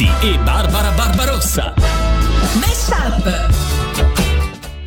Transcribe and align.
E 0.00 0.38
Barbara 0.38 0.92
Barbarossa. 0.92 1.74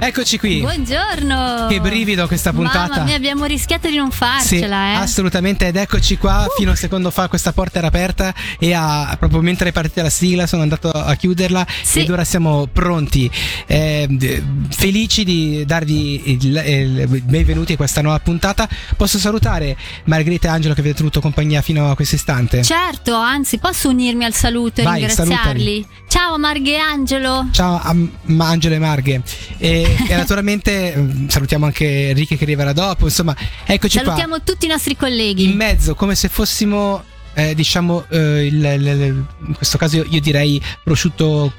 Eccoci 0.06 0.38
qui. 0.38 0.60
Buongiorno. 0.60 1.68
Che 1.70 1.80
brivido 1.80 2.28
questa 2.28 2.52
puntata. 2.52 2.90
Mamma 2.90 3.04
mia, 3.04 3.16
abbiamo 3.16 3.46
rischiato 3.46 3.88
di 3.88 3.96
non 3.96 4.12
Sì, 4.12 4.18
farcela, 4.18 4.92
eh. 4.92 4.96
assolutamente. 4.96 5.68
Ed 5.68 5.78
eccoci 5.78 6.18
qua. 6.18 6.46
Fino 6.58 6.68
a 6.68 6.72
un 6.72 6.78
secondo 6.78 7.10
fa 7.10 7.30
questa 7.30 7.54
porta 7.54 7.78
era 7.78 7.88
aperta 7.88 8.34
e 8.60 8.74
a, 8.74 9.16
proprio 9.18 9.40
mentre 9.40 9.70
è 9.70 9.72
partita 9.72 10.02
la 10.02 10.10
sigla 10.10 10.46
sono 10.46 10.62
andato 10.62 10.90
a 10.90 11.16
chiuderla 11.16 11.66
Sì. 11.84 12.00
ed 12.02 12.10
ora 12.10 12.26
siamo 12.26 12.68
pronti. 12.68 13.32
Eh, 13.66 14.44
felici 14.72 15.24
di 15.24 15.64
darvi 15.66 16.32
il, 16.32 16.64
il 17.08 17.22
benvenuti 17.24 17.72
a 17.74 17.76
questa 17.78 18.02
nuova 18.02 18.20
puntata. 18.20 18.68
Posso 18.98 19.18
salutare 19.18 19.78
Margherita 20.04 20.50
e 20.50 20.52
Angelo 20.52 20.74
che 20.74 20.82
vi 20.82 20.90
ha 20.90 20.94
tenuto 20.94 21.22
compagnia 21.22 21.62
fino 21.62 21.90
a 21.90 21.96
questo 21.96 22.16
istante. 22.16 22.62
Certo, 22.62 23.16
anzi, 23.16 23.58
posso 23.58 23.88
unirmi 23.88 24.26
al 24.26 24.34
saluto 24.34 24.82
e 24.82 24.84
Vai, 24.84 25.06
ringraziarli. 25.06 25.88
Ciao 26.10 26.38
Marghe 26.38 26.74
e 26.74 26.78
Angelo. 26.78 27.48
Ciao 27.52 27.80
a 27.82 27.94
M- 27.94 28.12
Angelo 28.42 28.76
e 28.76 28.80
Marghe. 28.80 29.22
E, 29.58 29.93
e 30.08 30.16
naturalmente 30.16 30.94
mm, 30.96 31.28
salutiamo 31.28 31.66
anche 31.66 32.10
Enrique 32.10 32.36
che 32.38 32.44
arriverà 32.44 32.74
dopo. 32.74 33.06
Insomma, 33.06 33.36
eccoci 33.66 33.98
qua. 33.98 34.06
Salutiamo 34.08 34.42
tutti 34.44 34.66
i 34.66 34.70
nostri 34.70 34.96
colleghi. 34.96 35.44
in 35.46 35.56
mezzo, 35.56 35.96
come 35.96 36.16
se 36.16 36.28
fossimo, 36.30 37.04
eh, 37.34 37.56
diciamo, 37.56 38.06
eh, 38.10 38.46
il- 38.46 38.54
il- 38.64 38.86
il- 38.88 39.26
in 39.48 39.54
questo 39.56 39.78
caso 39.78 39.98
io, 39.98 40.06
io 40.10 40.20
direi 40.22 40.62
prosciutto 40.84 41.52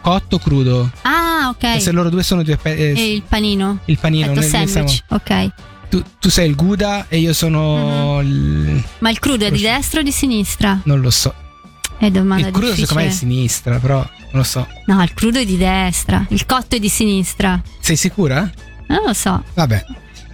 cotto 0.00 0.38
crudo. 0.38 0.90
Ah, 1.02 1.52
ok. 1.54 1.80
Se 1.80 1.90
loro 1.92 2.08
due 2.10 2.22
sono 2.22 2.42
due 2.42 2.56
pe- 2.56 2.74
eh, 2.74 2.98
E 2.98 3.12
il 3.14 3.22
panino. 3.22 3.78
il 3.86 3.98
panino. 3.98 4.26
Noi- 4.26 4.36
noi 4.36 4.44
sandwich. 4.48 5.02
Ok. 5.08 5.26
siamo- 5.26 5.52
tu, 5.90 6.02
tu 6.20 6.28
sei 6.30 6.48
il 6.48 6.54
Gouda 6.54 7.06
e 7.08 7.18
io 7.18 7.32
sono 7.32 8.20
Mhm. 8.22 8.26
il, 8.26 8.84
Ma 9.00 9.10
il 9.10 9.18
crudo 9.18 9.44
è 9.44 9.50
di 9.50 9.60
destra 9.60 9.98
o 10.00 10.02
di 10.04 10.12
sinistra? 10.12 10.80
non 10.84 11.00
lo 11.00 11.10
so. 11.10 11.34
È 12.00 12.10
domanda 12.10 12.46
il 12.46 12.52
crudo 12.52 12.74
secondo 12.74 12.94
me 12.94 13.00
è 13.02 13.04
di 13.04 13.08
difficile. 13.12 13.32
sinistra, 13.34 13.78
però 13.78 13.96
non 13.98 14.30
lo 14.32 14.42
so. 14.42 14.66
No, 14.86 15.02
il 15.02 15.12
crudo 15.12 15.38
è 15.38 15.44
di 15.44 15.56
destra. 15.58 16.24
Il 16.30 16.46
cotto 16.46 16.76
è 16.76 16.78
di 16.78 16.88
sinistra. 16.88 17.60
Sei 17.78 17.96
sicura? 17.96 18.50
Non 18.88 19.02
lo 19.06 19.12
so. 19.12 19.42
Vabbè. 19.54 19.84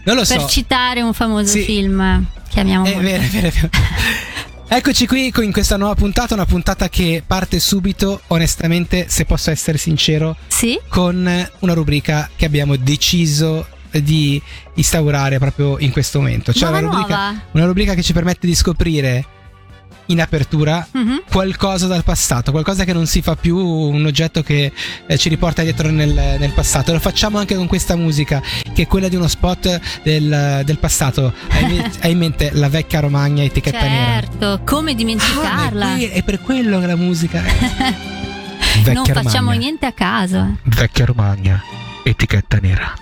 Non 0.05 0.15
lo 0.17 0.25
Per 0.25 0.41
so. 0.41 0.47
citare 0.47 1.03
un 1.03 1.13
famoso 1.13 1.51
Sì. 1.53 1.63
film 1.65 2.25
che 2.49 2.61
amiamo 2.61 2.87
Eh, 2.87 2.95
vero, 2.95 3.23
vero, 3.33 3.51
vero. 3.53 3.69
Eccoci 4.69 5.07
qui 5.07 5.33
in 5.43 5.53
questa 5.53 5.77
nuova 5.77 5.95
puntata, 5.95 6.35
una 6.35 6.45
puntata 6.47 6.89
che 6.89 7.23
parte 7.27 7.61
subito, 7.61 8.21
onestamente, 8.29 9.07
se 9.09 9.25
posso 9.25 9.51
essere 9.51 9.79
sincero, 9.79 10.37
Sì? 10.49 10.79
con 10.89 11.49
una 11.61 11.73
rubrica 11.73 12.29
che 12.35 12.45
abbiamo 12.47 12.75
deciso 12.77 13.67
di 13.93 14.41
instaurare 14.75 15.39
proprio 15.39 15.79
in 15.79 15.91
questo 15.93 16.19
momento. 16.19 16.53
Cioè 16.53 16.69
una 16.69 16.81
rubrica, 16.81 17.43
una 17.53 17.65
rubrica 17.65 17.95
che 17.95 18.03
ci 18.03 18.13
permette 18.13 18.47
di 18.49 18.55
scoprire 18.57 19.25
in 20.07 20.21
apertura 20.21 20.87
Mhm. 20.93 21.23
qualcosa 21.31 21.87
dal 21.87 22.05
passato, 22.05 22.51
qualcosa 22.51 22.85
che 22.85 22.93
non 22.93 23.07
si 23.07 23.23
fa 23.23 23.37
più, 23.37 23.57
un 23.59 24.05
oggetto 24.07 24.43
che 24.43 24.73
eh, 25.07 25.19
ci 25.19 25.29
riporta 25.29 25.63
dietro 25.63 25.91
nel, 25.91 26.13
nel 26.39 26.53
passato. 26.53 26.93
Lo 26.93 27.01
facciamo 27.01 27.39
anche 27.39 27.55
con 27.57 27.67
questa 27.67 27.97
musica, 27.97 28.43
che 28.73 28.83
è 28.83 28.87
quella 28.87 29.09
di 29.09 29.17
uno 29.17 29.29
spot 29.29 29.81
del, 30.03 30.63
del 30.65 30.79
passato. 30.79 31.33
Hai, 31.51 31.83
hai 32.03 32.11
in 32.13 32.19
mente 32.19 32.51
la 32.53 32.69
vecchia 32.69 33.01
Romagna 33.01 33.43
etichetta 33.43 33.87
nera? 33.87 34.05
Certo, 34.21 34.61
come 34.65 34.93
Ah, 34.93 34.95
dimenticarla? 34.95 35.85
ma 35.87 35.97
è, 35.99 36.11
è 36.13 36.23
per 36.23 36.41
quello 36.41 36.79
che 36.81 36.87
la 36.87 36.97
musica. 36.97 37.43
Vecchia 38.77 38.93
non 38.93 39.05
facciamo 39.07 39.39
Romagna. 39.51 39.59
niente 39.59 39.87
a 39.87 39.93
caso. 39.93 40.37
eh. 40.39 40.55
Vecchia 40.65 41.07
Romagna, 41.07 41.63
etichetta 42.05 42.59
nera. 42.61 42.93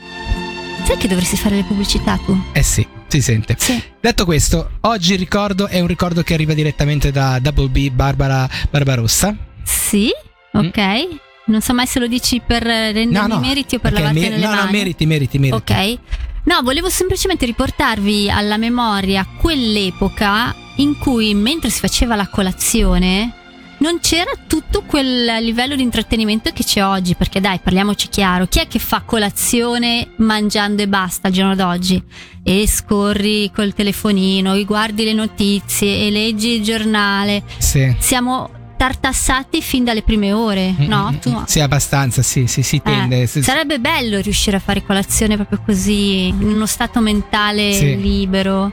Sai 0.86 0.96
che 0.96 1.08
dovresti 1.08 1.36
fare 1.36 1.56
le 1.56 1.64
pubblicità 1.64 2.18
tu? 2.24 2.38
Eh 2.52 2.62
sì, 2.62 2.86
si 3.14 3.20
sente. 3.22 3.56
Sì. 3.58 3.82
Detto 4.00 4.24
questo, 4.24 4.70
oggi 4.82 5.12
il 5.12 5.18
ricordo 5.18 5.66
è 5.68 5.80
un 5.80 5.86
ricordo 5.86 6.22
che 6.22 6.34
arriva 6.34 6.54
direttamente 6.54 7.10
da 7.10 7.38
Double 7.38 7.68
B 7.68 7.90
Barbara 7.90 8.48
Barbarossa. 8.70 9.34
Sì? 9.62 10.10
Mm. 10.56 10.66
Ok. 10.66 11.08
Non 11.46 11.60
so 11.60 11.74
mai 11.74 11.86
se 11.86 11.98
lo 11.98 12.06
dici 12.06 12.40
per 12.44 12.62
rendermi 12.62 13.12
No, 13.12 13.26
no. 13.26 13.38
meriti 13.38 13.74
o 13.74 13.78
per 13.78 13.92
perché 13.92 14.06
lavarti 14.06 14.20
me- 14.20 14.28
nelle 14.30 14.44
no, 14.46 14.50
mani. 14.54 14.64
no, 14.64 14.70
meriti, 14.78 15.06
meriti, 15.06 15.38
meriti. 15.38 15.72
Ok. 15.72 15.98
No, 16.44 16.60
volevo 16.62 16.88
semplicemente 16.88 17.46
riportarvi 17.46 18.30
alla 18.30 18.56
memoria 18.56 19.26
quell'epoca 19.40 20.54
in 20.76 20.96
cui 20.98 21.34
mentre 21.34 21.70
si 21.70 21.80
faceva 21.80 22.16
la 22.16 22.28
colazione 22.28 23.32
non 23.78 23.98
c'era 24.00 24.30
tutto 24.46 24.82
quel 24.86 25.36
livello 25.42 25.74
di 25.76 25.82
intrattenimento 25.82 26.50
che 26.52 26.64
c'è 26.64 26.84
oggi, 26.84 27.14
perché 27.14 27.40
dai, 27.40 27.58
parliamoci 27.62 28.08
chiaro, 28.08 28.46
chi 28.46 28.60
è 28.60 28.66
che 28.66 28.78
fa 28.78 29.02
colazione 29.04 30.08
mangiando 30.16 30.82
e 30.82 30.88
basta 30.88 31.28
al 31.28 31.32
giorno 31.34 31.54
d'oggi? 31.54 32.02
E 32.42 32.66
scorri 32.68 33.50
col 33.54 33.74
telefonino, 33.74 34.54
e 34.54 34.64
guardi 34.64 35.04
le 35.04 35.12
notizie 35.12 36.06
e 36.06 36.10
leggi 36.10 36.48
il 36.56 36.62
giornale. 36.62 37.42
Sì. 37.58 37.94
Siamo 37.98 38.50
tartassati 38.76 39.62
fin 39.62 39.84
dalle 39.84 40.02
prime 40.02 40.32
ore, 40.32 40.74
no? 40.78 41.10
Mm, 41.10 41.14
mm, 41.14 41.18
Tu- 41.18 41.30
mm. 41.30 41.42
Sì, 41.46 41.60
abbastanza, 41.60 42.22
sì, 42.22 42.46
sì, 42.46 42.62
si 42.62 42.82
tende. 42.82 43.22
eh, 43.22 43.26
Sì, 43.26 43.38
sì. 43.38 43.42
sarebbe 43.44 43.78
bello 43.78 44.20
riuscire 44.20 44.56
a 44.56 44.60
fare 44.60 44.82
colazione 44.84 45.36
proprio 45.36 45.60
così, 45.64 46.26
in 46.28 46.42
uno 46.42 46.66
stato 46.66 47.00
mentale 47.00 47.72
Sì. 47.72 47.96
libero. 48.00 48.72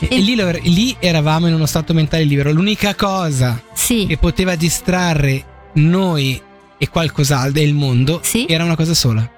E, 0.00 0.08
e 0.10 0.18
lì, 0.20 0.34
lì 0.62 0.96
eravamo 0.98 1.46
in 1.46 1.54
uno 1.54 1.66
stato 1.66 1.92
mentale 1.94 2.24
libero. 2.24 2.50
L'unica 2.50 2.94
cosa 2.96 3.62
Sì, 4.00 4.06
che 4.06 4.16
poteva 4.18 4.54
distrarre 4.54 5.44
noi 5.74 6.40
e 6.78 6.88
qualcos'altro 6.88 7.60
e 7.60 7.64
il 7.64 7.74
mondo 7.74 8.20
Sì. 8.22 8.46
era 8.48 8.64
una 8.64 8.76
cosa 8.76 8.94
sola. 8.94 9.28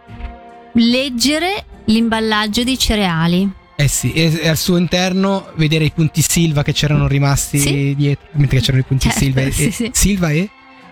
leggere 0.76 1.65
l'imballaggio 1.87 2.65
dei 2.65 2.78
cereali. 2.78 3.48
Eh 3.76 3.88
sì, 3.88 4.12
e, 4.12 4.48
al 4.48 4.56
suo 4.56 4.76
interno 4.76 5.48
vedere 5.56 5.84
i 5.84 5.91
punti 5.91 6.22
Silva 6.22 6.62
che 6.62 6.72
c'erano 6.72 7.06
rimasti 7.09 7.59
Sì. 7.59 7.94
dietro, 7.97 8.26
mentre 8.32 8.59
che 8.59 8.65
c'erano 8.65 8.82
i 8.82 8.87
punti 8.87 9.09
Certo, 9.09 9.19
Silva 9.25 9.41
e, 9.42 9.50
sì. 9.70 9.91
Silva 9.92 10.31
e 10.31 10.48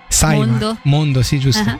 Saima. 0.08 0.44
Mondo. 0.44 0.78
Mondo, 0.82 1.22
sì, 1.22 1.38
giusto. 1.38 1.68
Ah. 1.68 1.78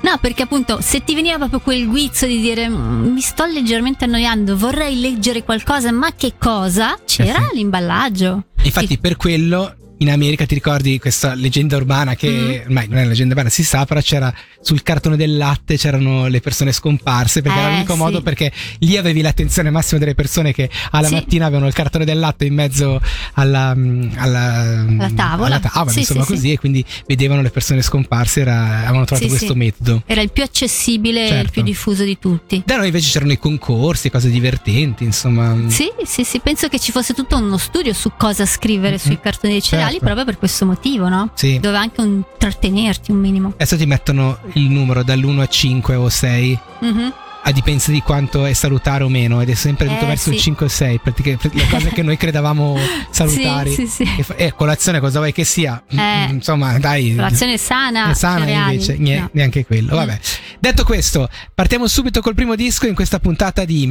No, 0.00 0.16
perché 0.20 0.42
appunto 0.42 0.80
se 0.80 1.02
ti 1.02 1.14
veniva 1.16 1.36
proprio 1.38 1.58
quel 1.60 1.86
guizzo 1.88 2.24
di 2.26 2.40
dire 2.40 2.68
"Mm, 2.68 3.12
mi 3.12 3.20
sto 3.20 3.44
leggermente 3.46 4.04
annoiando, 4.04 4.56
vorrei 4.56 5.00
leggere 5.00 5.42
qualcosa, 5.42 5.90
ma 5.92 6.12
che 6.16 6.34
cosa? 6.38 6.96
C'era 7.04 7.38
Eh 7.40 7.48
sì. 7.50 7.56
l'imballaggio. 7.56 8.44
Infatti, 8.62 8.98
per 8.98 9.16
quello 9.16 9.74
in 9.98 10.10
America 10.10 10.46
ti 10.46 10.54
ricordi 10.54 10.98
questa 10.98 11.34
leggenda 11.34 11.76
urbana 11.76 12.14
che 12.14 12.28
Mhm. 12.28 12.62
ormai 12.66 12.86
non 12.88 12.98
è 12.98 13.00
una 13.00 13.08
leggenda 13.10 13.34
urbana, 13.34 13.48
si 13.50 13.64
sa, 13.64 13.84
però 13.84 14.00
c'era 14.00 14.32
sul 14.60 14.82
cartone 14.82 15.16
del 15.16 15.36
latte 15.36 15.76
c'erano 15.76 16.26
le 16.26 16.40
persone 16.40 16.72
scomparse 16.72 17.42
perché 17.42 17.58
era 17.58 17.68
Eh, 17.68 17.72
l'unico 17.72 17.92
sì. 17.92 17.98
modo 17.98 18.22
perché 18.22 18.52
lì 18.80 18.96
avevi 18.96 19.20
l'attenzione 19.22 19.70
massima 19.70 19.98
delle 20.00 20.14
persone 20.14 20.52
che 20.52 20.68
alla 20.90 21.08
Sì. 21.08 21.14
mattina 21.14 21.46
avevano 21.46 21.66
il 21.68 21.74
cartone 21.74 22.04
del 22.04 22.18
latte 22.18 22.44
in 22.44 22.54
mezzo 22.54 23.00
alla, 23.34 23.74
mm, 23.74 24.10
alla, 24.16 24.84
Alla 24.88 25.10
tavola. 25.14 25.46
alla 25.46 25.60
tavola, 25.60 25.90
Sì, 25.92 26.00
insomma 26.00 26.24
sì, 26.24 26.32
così 26.32 26.52
e 26.52 26.58
quindi 26.58 26.84
vedevano 27.06 27.42
le 27.42 27.50
persone 27.50 27.82
scomparse, 27.82 28.40
era- 28.40 28.78
avevano 28.84 29.04
trovato 29.04 29.28
questo 29.28 29.54
metodo. 29.54 30.02
Era 30.06 30.20
il 30.20 30.30
più 30.30 30.42
accessibile 30.42 31.20
e 31.20 31.24
il 31.24 31.28
Certo. 31.30 31.50
più 31.52 31.62
diffuso 31.62 32.04
di 32.04 32.18
tutti. 32.18 32.62
Da 32.64 32.76
noi 32.76 32.86
invece 32.86 33.10
c'erano 33.10 33.32
i 33.32 33.38
concorsi, 33.38 34.10
cose 34.10 34.30
divertenti, 34.30 35.04
insomma. 35.04 35.56
Sì, 35.68 35.88
sì, 36.04 36.24
sì, 36.24 36.38
penso 36.40 36.68
che 36.68 36.78
ci 36.78 36.92
fosse 36.92 37.14
tutto 37.14 37.36
uno 37.36 37.56
studio 37.58 37.92
su 37.92 38.12
cosa 38.16 38.46
scrivere 38.46 38.92
Mhm. 38.94 38.98
sui 39.00 39.20
cartoni 39.20 39.52
dei 39.54 39.62
cereali 39.62 39.87
Certo. 39.90 40.04
proprio 40.04 40.24
per 40.24 40.38
questo 40.38 40.66
motivo, 40.66 41.08
no? 41.08 41.30
Sì. 41.34 41.58
Dove 41.60 41.76
anche 41.76 42.00
un 42.00 42.22
trattenerti 42.38 43.10
un 43.10 43.18
minimo. 43.18 43.48
Adesso 43.54 43.76
ti 43.76 43.86
mettono 43.86 44.38
il 44.54 44.68
numero 44.70 45.02
dall'1 45.02 45.40
a 45.40 45.46
5 45.46 45.94
o 45.94 46.08
6 46.08 46.58
Mhm. 46.80 47.12
a 47.44 47.52
dipendenza 47.52 47.90
di 47.92 48.00
quanto 48.02 48.44
è 48.44 48.52
salutare 48.52 49.04
o 49.04 49.08
meno 49.08 49.40
ed 49.40 49.48
è 49.48 49.54
sempre 49.54 49.86
tutto 49.86 50.04
Eh, 50.04 50.08
verso 50.08 50.28
il 50.30 50.36
sì. 50.36 50.42
5 50.42 50.66
o 50.66 50.68
6 50.68 50.98
praticamente 50.98 51.50
le 51.52 51.66
cose 51.68 51.88
che 51.88 52.02
noi 52.02 52.16
credevamo 52.18 52.76
salutari 53.10 53.72
Sì, 53.72 53.86
sì, 53.86 54.04
sì. 54.04 54.24
E 54.36 54.46
eh, 54.46 54.52
colazione 54.54 55.00
cosa 55.00 55.18
vuoi 55.18 55.32
che 55.32 55.44
sia 55.44 55.82
Eh. 55.88 55.96
Mm, 56.28 56.34
insomma 56.34 56.78
dai 56.78 57.14
Colazione 57.14 57.56
sana, 57.56 58.10
è 58.10 58.14
sana 58.14 58.40
cereali. 58.40 58.74
invece 58.74 58.96
nie- 58.98 59.20
No. 59.20 59.28
neanche 59.32 59.64
quello 59.64 59.94
Mm. 59.94 59.96
vabbè 59.96 60.18
detto 60.58 60.84
questo 60.84 61.28
partiamo 61.54 61.86
subito 61.86 62.20
col 62.20 62.34
primo 62.34 62.54
disco 62.54 62.86
in 62.86 62.94
questa 62.94 63.18
puntata 63.18 63.64
di 63.64 63.88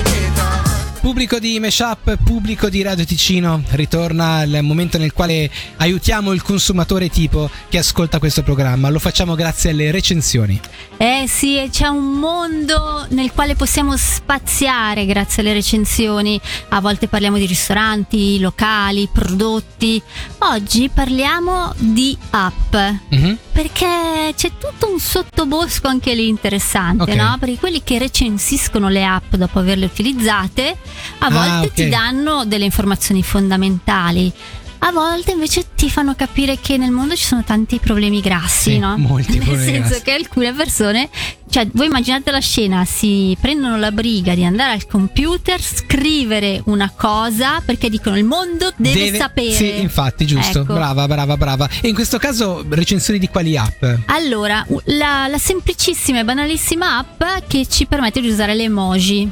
Pubblico 1.08 1.40
di 1.40 1.58
Meshup, 1.62 2.18
pubblico 2.22 2.68
di 2.68 2.82
Radio 2.82 3.06
Ticino, 3.06 3.64
ritorna 3.70 4.44
il 4.44 4.60
momento 4.62 4.98
nel 4.98 5.14
quale 5.14 5.50
aiutiamo 5.78 6.34
il 6.34 6.42
consumatore 6.42 7.08
tipo 7.08 7.50
che 7.70 7.78
ascolta 7.78 8.20
questo 8.20 8.44
programma. 8.44 8.90
Lo 8.90 9.00
facciamo 9.00 9.34
grazie 9.34 9.70
alle 9.70 9.90
recensioni. 9.92 10.60
Eh 10.98 11.24
sì, 11.30 11.66
c'è 11.72 11.88
un 11.88 12.20
mondo 12.20 13.06
nel 13.12 13.32
quale 13.32 13.56
possiamo 13.56 13.96
spaziare 13.96 15.06
grazie 15.06 15.44
alle 15.44 15.54
recensioni. 15.54 16.42
A 16.70 16.82
volte 16.82 17.08
parliamo 17.08 17.38
di 17.38 17.46
ristoranti, 17.46 18.38
locali, 18.40 19.08
prodotti. 19.10 20.02
Oggi 20.40 20.90
parliamo 20.94 21.74
di 21.78 22.18
app. 22.32 22.76
Mhm. 23.12 23.38
Perché 23.54 24.34
c'è 24.36 24.52
tutto 24.60 24.92
un 24.92 25.00
sottobosco 25.00 25.88
anche 25.88 26.14
lì 26.14 26.28
interessante, 26.28 27.12
Ok. 27.12 27.16
no? 27.16 27.38
Perché 27.40 27.56
quelli 27.58 27.82
che 27.84 27.98
recensiscono 27.98 28.90
le 28.90 29.04
app 29.06 29.34
dopo 29.36 29.58
averle 29.60 29.86
utilizzate, 29.86 30.78
a 31.20 31.26
Ah, 31.26 31.30
volte 31.30 31.68
ok. 31.68 31.74
ti 31.74 31.90
danno 31.90 32.46
delle 32.46 32.66
informazioni 32.66 33.24
fondamentali. 33.24 34.32
a 34.80 34.92
volte 34.92 35.32
invece 35.32 35.66
ti 35.76 35.90
fanno 35.90 36.14
capire 36.14 36.60
che 36.62 36.78
nel 36.78 36.92
mondo 36.92 37.16
ci 37.16 37.24
sono 37.26 37.44
tanti 37.44 37.80
problemi 37.80 38.22
grassi, 38.22 38.74
Sì, 38.74 38.78
no? 38.78 38.96
molti 38.98 39.40
Nel 39.42 39.58
senso 39.58 39.88
grassi. 39.90 40.02
che 40.04 40.12
alcune 40.12 40.54
persone, 40.54 41.10
cioè 41.50 41.68
voi 41.74 41.88
immaginate 41.88 42.30
la 42.30 42.40
scena, 42.40 42.86
si 42.86 43.36
prendono 43.42 43.78
la 43.78 43.92
briga 43.92 44.36
di 44.36 44.46
andare 44.46 44.74
al 44.74 44.86
computer, 44.86 45.60
scrivere 45.60 46.62
una 46.66 46.92
cosa 46.96 47.60
perché 47.66 47.90
dicono 47.90 48.18
il 48.20 48.24
mondo 48.24 48.72
deve, 48.78 49.18
sapere. 49.18 49.52
Sì, 49.52 49.80
infatti, 49.82 50.28
giusto. 50.28 50.60
Ecco. 50.62 50.74
Brava, 50.76 51.08
brava, 51.08 51.36
brava. 51.38 51.68
E 51.82 51.88
in 51.88 51.96
questo 51.96 52.20
caso 52.20 52.64
recensioni 52.70 53.18
di 53.18 53.28
quali 53.30 53.58
app? 53.58 53.84
Allora, 54.06 54.64
la, 54.86 55.26
la 55.28 55.38
semplicissima 55.40 56.20
e 56.20 56.24
banalissima 56.24 56.98
app 57.00 57.24
che 57.48 57.66
ci 57.68 57.88
permette 57.88 58.22
di 58.22 58.30
usare 58.30 58.54
le 58.54 58.64
emoji. 58.66 59.28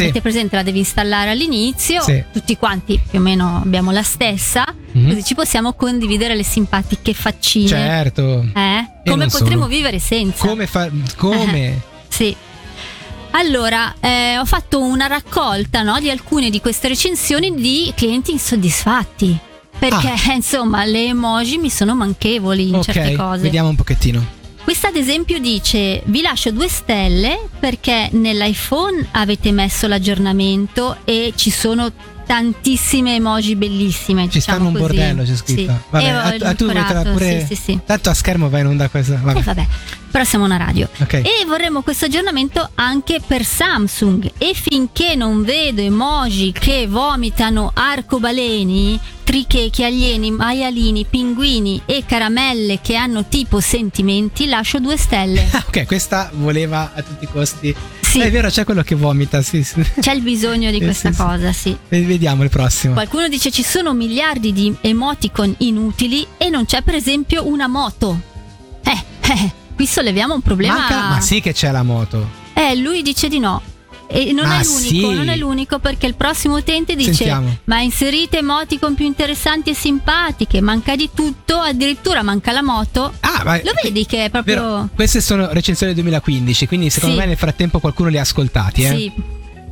Sì. 0.00 0.08
Avete 0.10 0.20
presente, 0.20 0.56
la 0.56 0.62
devi 0.62 0.78
installare 0.78 1.30
all'inizio, 1.30 2.00
Sì. 2.02 2.22
tutti 2.32 2.56
quanti 2.56 3.00
più 3.08 3.18
o 3.18 3.22
meno 3.22 3.60
abbiamo 3.64 3.90
la 3.90 4.02
stessa, 4.02 4.64
Mhm. 4.92 5.08
così 5.08 5.24
ci 5.24 5.34
possiamo 5.34 5.72
condividere 5.74 6.34
le 6.34 6.42
simpatiche 6.44 7.12
faccine. 7.14 7.68
Certo. 7.68 8.46
Eh? 8.54 8.84
Come 9.08 9.26
potremmo 9.26 9.62
solo. 9.62 9.66
vivere 9.66 9.98
senza? 9.98 10.46
Come 10.46 10.66
fa 10.66 10.88
come? 11.16 11.80
Sì. 12.08 12.34
Allora, 13.32 13.94
eh, 14.00 14.38
ho 14.38 14.44
fatto 14.44 14.80
una 14.80 15.06
raccolta 15.06 15.82
no, 15.82 16.00
di 16.00 16.10
alcune 16.10 16.50
di 16.50 16.60
queste 16.60 16.88
recensioni 16.88 17.54
di 17.54 17.92
clienti 17.94 18.32
insoddisfatti. 18.32 19.38
Perché, 19.78 20.12
insomma, 20.34 20.84
le 20.84 21.06
emoji 21.06 21.56
mi 21.58 21.70
sono 21.70 21.94
manchevoli 21.94 22.68
in 22.70 22.82
certe 22.82 23.10
ok, 23.12 23.16
cose. 23.16 23.42
vediamo 23.42 23.68
un 23.68 23.76
pochettino. 23.76 24.38
Questa 24.62 24.88
ad 24.88 24.96
esempio 24.96 25.38
dice 25.38 26.02
vi 26.06 26.20
lascio 26.20 26.52
due 26.52 26.68
stelle 26.68 27.48
perché 27.58 28.08
nell'iPhone 28.12 29.08
avete 29.12 29.52
messo 29.52 29.88
l'aggiornamento 29.88 30.98
e 31.04 31.32
ci 31.34 31.50
sono 31.50 31.90
tantissime 32.30 33.16
emoji 33.16 33.56
bellissime. 33.56 34.28
Ci 34.28 34.38
diciamo 34.38 34.58
stanno 34.58 34.68
un 34.68 34.74
così. 34.74 34.86
bordello, 34.86 35.24
c'è 35.24 35.34
scritto. 35.34 35.72
Sì. 35.72 35.78
Vabbè, 35.90 36.08
a, 36.08 36.28
ho 36.28 36.48
a 36.48 36.54
tu 36.54 36.66
decorato, 36.68 37.10
pure. 37.10 37.44
Sì, 37.44 37.56
sì. 37.56 37.80
Tanto 37.84 38.08
a 38.08 38.14
schermo 38.14 38.48
va 38.48 38.60
in 38.60 38.66
onda 38.66 38.88
questa. 38.88 39.18
Vabbè. 39.20 39.40
Eh, 39.40 39.42
vabbè, 39.42 39.66
però 40.12 40.22
siamo 40.22 40.44
una 40.44 40.56
radio. 40.56 40.88
Ok. 41.00 41.14
E 41.14 41.44
vorremmo 41.44 41.82
questo 41.82 42.04
aggiornamento 42.04 42.70
anche 42.76 43.20
per 43.26 43.44
Samsung. 43.44 44.30
E 44.38 44.52
finché 44.54 45.16
non 45.16 45.42
vedo 45.42 45.80
emoji 45.80 46.52
che 46.52 46.86
vomitano 46.86 47.72
arcobaleni, 47.74 49.00
trichechi, 49.24 49.82
alieni, 49.82 50.30
maialini, 50.30 51.06
pinguini 51.06 51.82
e 51.84 52.04
caramelle 52.06 52.78
che 52.80 52.94
hanno 52.94 53.26
tipo 53.26 53.58
sentimenti, 53.58 54.46
lascio 54.46 54.78
due 54.78 54.96
stelle. 54.96 55.48
Ok, 55.70 55.86
questa 55.86 56.30
voleva 56.34 56.92
a 56.94 57.02
tutti 57.02 57.24
i 57.24 57.28
costi. 57.28 57.74
Sì. 58.10 58.18
È 58.20 58.30
vero, 58.30 58.48
c'è 58.48 58.64
quello 58.64 58.82
che 58.82 58.96
vomita, 58.96 59.40
sì. 59.40 59.62
sì. 59.62 59.80
C'è 60.00 60.12
il 60.12 60.22
bisogno 60.22 60.70
di 60.72 60.78
Eh, 60.78 60.84
questa 60.84 61.12
sì, 61.12 61.22
cosa, 61.22 61.52
sì. 61.52 61.76
Vediamo 61.88 62.42
il 62.42 62.50
prossimo. 62.50 62.94
Qualcuno 62.94 63.28
dice 63.28 63.52
ci 63.52 63.62
sono 63.62 63.94
miliardi 63.94 64.52
di 64.52 64.74
emoticon 64.80 65.54
inutili 65.58 66.26
e 66.36 66.48
non 66.48 66.64
c'è 66.64 66.82
per 66.82 66.94
esempio 66.96 67.46
una 67.46 67.68
moto. 67.68 68.20
Eh, 68.82 69.04
eh, 69.30 69.52
qui 69.76 69.86
solleviamo 69.86 70.34
un 70.34 70.42
problema. 70.42 70.74
Manca, 70.74 71.08
ma 71.08 71.20
sì 71.20 71.40
che 71.40 71.52
c'è 71.52 71.70
la 71.70 71.84
moto. 71.84 72.28
Eh, 72.52 72.74
lui 72.74 73.02
dice 73.02 73.28
di 73.28 73.38
no. 73.38 73.62
E 74.12 74.32
non 74.32 74.48
Ma 74.48 74.58
è 74.58 74.64
l'unico, 74.64 75.08
sì. 75.08 75.14
non 75.14 75.28
è 75.28 75.36
l'unico 75.36 75.78
perché 75.78 76.06
il 76.06 76.14
prossimo 76.14 76.56
utente 76.56 76.96
dice 76.96 77.12
Sentiamo. 77.14 77.58
ma 77.64 77.80
inserite 77.80 78.38
emoticon 78.38 78.94
più 78.94 79.04
interessanti 79.06 79.70
e 79.70 79.74
simpatiche, 79.74 80.60
manca 80.60 80.96
di 80.96 81.10
tutto, 81.14 81.58
addirittura 81.58 82.22
manca 82.22 82.50
la 82.50 82.62
moto. 82.62 83.12
Ah, 83.20 83.42
ma 83.44 83.56
Lo 83.62 83.70
vedi 83.82 84.06
che 84.06 84.24
è 84.24 84.30
proprio... 84.30 84.54
Vero, 84.56 84.88
queste 84.96 85.20
sono 85.20 85.48
recensioni 85.52 85.92
del 85.94 86.02
2015, 86.02 86.66
quindi 86.66 86.90
secondo 86.90 87.14
Sì. 87.14 87.20
me 87.20 87.26
nel 87.28 87.36
frattempo 87.36 87.78
qualcuno 87.78 88.08
li 88.08 88.18
ha 88.18 88.22
ascoltati, 88.22 88.82
eh? 88.82 88.88
Sì, 88.96 89.12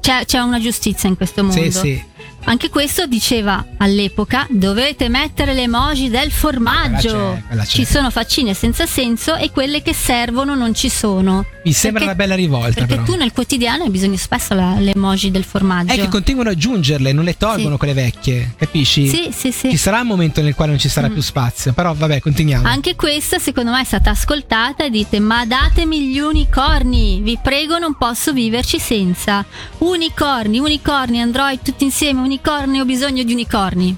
c'è, 0.00 0.24
c'è 0.24 0.38
una 0.38 0.60
giustizia 0.60 1.08
in 1.08 1.16
questo 1.16 1.42
mondo. 1.42 1.60
Sì, 1.60 1.70
sì. 1.72 2.04
Anche 2.48 2.70
questo 2.70 3.06
diceva 3.06 3.62
all'epoca 3.76 4.46
dovete 4.48 5.08
mettere 5.10 5.52
le 5.52 5.62
emoji 5.62 6.08
del 6.08 6.30
formaggio. 6.32 7.08
Quella 7.10 7.34
c'è, 7.34 7.42
quella 7.46 7.62
c'è. 7.64 7.68
Ci 7.68 7.84
sono 7.84 8.10
faccine 8.10 8.54
senza 8.54 8.86
senso 8.86 9.36
e 9.36 9.50
quelle 9.50 9.82
che 9.82 9.92
servono 9.92 10.54
non 10.54 10.74
ci 10.74 10.88
sono. 10.88 11.44
Mi 11.64 11.72
sembra 11.74 12.04
Perché- 12.04 12.04
una 12.04 12.14
bella 12.14 12.34
rivolta, 12.34 12.72
Perché 12.72 12.94
però. 12.94 13.02
tu 13.04 13.14
nel 13.16 13.32
quotidiano 13.32 13.84
hai 13.84 13.90
bisogno 13.90 14.16
spesso 14.16 14.54
la- 14.54 14.78
le 14.78 14.92
emoji 14.94 15.30
del 15.30 15.44
formaggio. 15.44 15.92
È 15.92 15.96
che 15.96 16.08
continuano 16.08 16.48
ad 16.48 16.56
aggiungerle, 16.56 17.12
non 17.12 17.24
le 17.24 17.36
tolgono 17.36 17.72
Sì. 17.72 17.76
quelle 17.78 17.92
vecchie, 17.92 18.54
capisci? 18.56 19.08
Sì, 19.08 19.28
sì, 19.30 19.52
sì. 19.52 19.68
Ci 19.70 19.76
sarà 19.76 20.00
un 20.00 20.06
momento 20.06 20.40
nel 20.40 20.54
quale 20.54 20.70
non 20.70 20.80
ci 20.80 20.88
sarà 20.88 21.08
Mm. 21.10 21.12
più 21.12 21.20
spazio, 21.20 21.74
però 21.74 21.92
vabbè, 21.94 22.20
continuiamo. 22.20 22.66
Anche 22.66 22.96
questa 22.96 23.38
secondo 23.38 23.72
me 23.72 23.82
è 23.82 23.84
stata 23.84 24.08
ascoltata 24.08 24.84
e 24.86 24.90
dite 24.90 25.20
ma 25.20 25.44
datemi 25.44 26.08
gli 26.08 26.18
unicorni, 26.18 27.20
vi 27.20 27.38
prego 27.42 27.76
non 27.78 27.94
posso 27.94 28.32
viverci 28.32 28.78
senza. 28.78 29.44
Unicorni, 29.78 30.58
unicorni, 30.58 31.20
Android 31.20 31.60
tutti 31.62 31.84
insieme, 31.84 32.20
unicorni, 32.20 32.36
ho 32.44 32.84
bisogno 32.84 33.22
di 33.22 33.32
unicorni. 33.32 33.96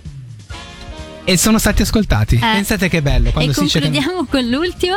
E 1.25 1.37
sono 1.37 1.59
stati 1.59 1.83
ascoltati. 1.83 2.37
Eh. 2.37 2.39
Pensate 2.41 2.89
che 2.89 3.03
bello 3.03 3.31
quando 3.31 3.51
e 3.51 3.55
si 3.55 3.63
dice 3.63 3.81
concludiamo 3.81 4.25
con 4.27 4.49
l'ultima. 4.49 4.97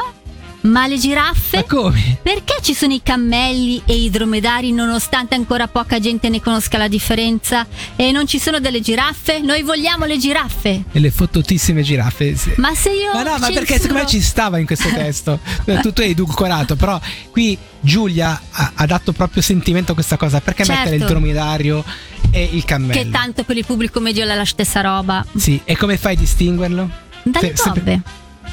Ma 0.63 0.87
le 0.87 0.97
giraffe? 0.97 1.57
Ma 1.57 1.63
come? 1.63 2.19
Perché 2.23 2.55
ci 2.61 2.73
sono 2.73 2.93
i 2.93 3.01
cammelli 3.03 3.81
e 3.85 3.95
i 3.95 4.09
dromedari 4.09 4.71
nonostante 4.71 5.35
ancora 5.35 5.67
poca 5.67 5.99
gente 5.99 6.29
ne 6.29 6.41
conosca 6.41 6.77
la 6.77 6.87
differenza? 6.87 7.67
E 7.97 8.13
non 8.13 8.27
ci 8.27 8.39
sono 8.39 8.61
delle 8.61 8.79
giraffe? 8.79 9.41
Noi 9.41 9.61
vogliamo 9.61 10.05
le 10.05 10.17
giraffe. 10.17 10.85
E 10.89 10.99
le 10.99 11.11
fottutissime 11.11 11.81
giraffe. 11.83 12.37
sì. 12.37 12.53
Ma 12.55 12.73
se 12.75 12.91
io 12.91 13.11
Ma 13.11 13.23
no, 13.23 13.37
ma 13.39 13.51
perché 13.51 13.73
secondo 13.77 14.03
me 14.03 14.07
ci 14.07 14.21
stava 14.21 14.57
in 14.57 14.65
questo 14.65 14.87
testo. 14.95 15.37
Tutto 15.81 16.01
è 16.01 16.05
edulcorato, 16.05 16.77
però 16.77 16.97
qui 17.29 17.57
Giulia 17.81 18.41
ha, 18.49 18.71
ha 18.75 18.85
dato 18.85 19.11
proprio 19.11 19.41
sentimento 19.41 19.91
a 19.91 19.95
questa 19.95 20.15
cosa. 20.15 20.39
Perché 20.39 20.63
Certo. 20.63 20.79
mettere 20.81 20.95
il 20.95 21.05
dromedario 21.05 21.83
e 22.31 22.49
il 22.51 22.65
cammello? 22.65 22.93
Che 23.01 23.09
tanto 23.09 23.43
per 23.43 23.57
il 23.57 23.65
pubblico 23.65 23.99
medio 23.99 24.23
è 24.23 24.35
la 24.35 24.45
stessa 24.45 24.81
roba. 24.81 25.25
Sì, 25.35 25.59
e 25.63 25.75
come 25.77 25.97
fai 25.97 26.15
a 26.15 26.17
distinguerlo? 26.17 26.89
Dalle 27.23 27.47
Se- 27.55 27.55
se- 27.57 27.69
gobbe. 27.69 28.01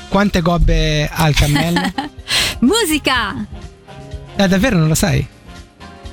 Quante 0.08 0.40
gobbe 0.40 1.08
ha 1.12 1.28
il 1.28 1.34
cammello? 1.34 1.92
Musica! 2.60 3.34
Eh, 4.36 4.48
davvero 4.48 4.76
non 4.78 4.88
lo 4.88 4.94
sai? 4.94 5.26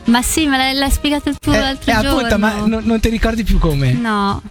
Ma 0.05 0.21
sì, 0.21 0.45
me 0.47 0.57
l'hai, 0.57 0.73
l'hai 0.75 0.91
spiegato 0.91 1.33
tu 1.35 1.51
Eh, 1.51 1.59
l'altro 1.59 1.91
eh, 1.91 1.95
giorno. 1.95 2.09
appunto, 2.17 2.37
ma 2.37 2.53
non, 2.65 2.81
non 2.85 2.99
ti 2.99 3.09
ricordi 3.09 3.43
più 3.43 3.57
come? 3.59 3.91
No. 3.93 4.41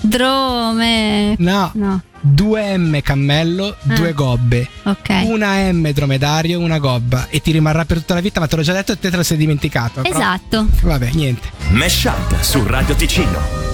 Drome. 0.00 1.34
No. 1.38 1.70
No. 1.74 2.02
2M 2.24 3.02
cammello, 3.02 3.68
Ah. 3.88 3.94
due 3.94 4.12
gobbe. 4.12 4.68
Ok. 4.84 5.08
Una 5.24 5.70
M 5.72 5.90
dromedario, 5.92 6.58
una 6.60 6.78
gobba. 6.78 7.26
E 7.30 7.40
ti 7.40 7.50
rimarrà 7.52 7.84
per 7.84 7.98
tutta 7.98 8.14
la 8.14 8.20
vita, 8.20 8.40
ma 8.40 8.46
te 8.46 8.56
l'ho 8.56 8.62
già 8.62 8.72
detto 8.72 8.92
e 8.92 8.98
te 8.98 9.10
te 9.10 9.16
lo 9.16 9.22
sei 9.22 9.36
dimenticato. 9.36 10.02
però- 10.02 10.14
Esatto. 10.14 10.66
Vabbè, 10.82 11.10
niente. 11.12 11.50
Mesh 11.70 12.04
Up 12.04 12.40
su 12.40 12.64
Radio 12.66 12.94
Ticino. 12.94 13.70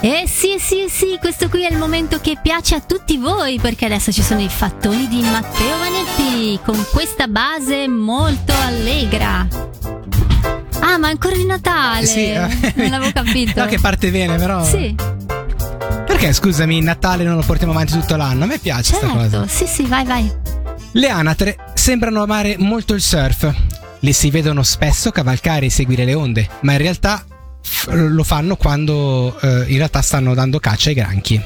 Eh 0.00 0.24
sì, 0.28 0.56
sì, 0.58 0.84
sì, 0.88 1.16
questo 1.18 1.48
qui 1.48 1.64
è 1.64 1.70
il 1.70 1.78
momento 1.78 2.20
che 2.20 2.36
piace 2.40 2.76
a 2.76 2.80
tutti 2.80 3.16
voi 3.16 3.58
perché 3.58 3.86
adesso 3.86 4.12
ci 4.12 4.22
sono 4.22 4.40
i 4.40 4.48
fattoni 4.48 5.08
di 5.08 5.20
Matteo 5.22 5.78
Vanetti 5.78 6.60
con 6.64 6.84
questa 6.92 7.26
base 7.26 7.88
molto 7.88 8.52
allegra. 8.64 9.48
Ah, 10.80 10.98
ma 10.98 11.08
ancora 11.08 11.34
di 11.34 11.44
Natale! 11.46 12.06
Sì, 12.06 12.26
eh. 12.30 12.72
non 12.76 12.90
l'avevo 12.90 13.10
capito. 13.12 13.58
No, 13.58 13.66
che 13.66 13.80
parte 13.80 14.10
bene, 14.12 14.36
però. 14.36 14.62
Sì, 14.64 14.94
Perché, 16.16 16.32
scusami, 16.32 16.80
Natale 16.80 17.24
non 17.24 17.36
lo 17.36 17.42
portiamo 17.42 17.74
avanti 17.74 17.92
tutto 17.92 18.16
l'anno? 18.16 18.44
A 18.44 18.46
me 18.46 18.58
piace 18.58 18.96
questa 18.96 19.06
certo. 19.06 19.22
cosa. 19.22 19.46
Sì, 19.46 19.66
sì, 19.66 19.84
vai, 19.84 20.02
vai. 20.06 20.32
Le 20.92 21.08
anatre 21.10 21.58
sembrano 21.74 22.22
amare 22.22 22.56
molto 22.58 22.94
il 22.94 23.02
surf. 23.02 23.54
Le 23.98 24.12
si 24.14 24.30
vedono 24.30 24.62
spesso 24.62 25.10
cavalcare 25.10 25.66
e 25.66 25.70
seguire 25.70 26.06
le 26.06 26.14
onde, 26.14 26.48
ma 26.62 26.72
in 26.72 26.78
realtà 26.78 27.22
f- 27.60 27.88
lo 27.90 28.24
fanno 28.24 28.56
quando 28.56 29.38
eh, 29.40 29.66
in 29.68 29.76
realtà 29.76 30.00
stanno 30.00 30.32
dando 30.32 30.58
caccia 30.58 30.88
ai 30.88 30.94
granchi. 30.94 31.38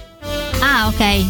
Ah, 0.60 0.86
ok. 0.86 1.24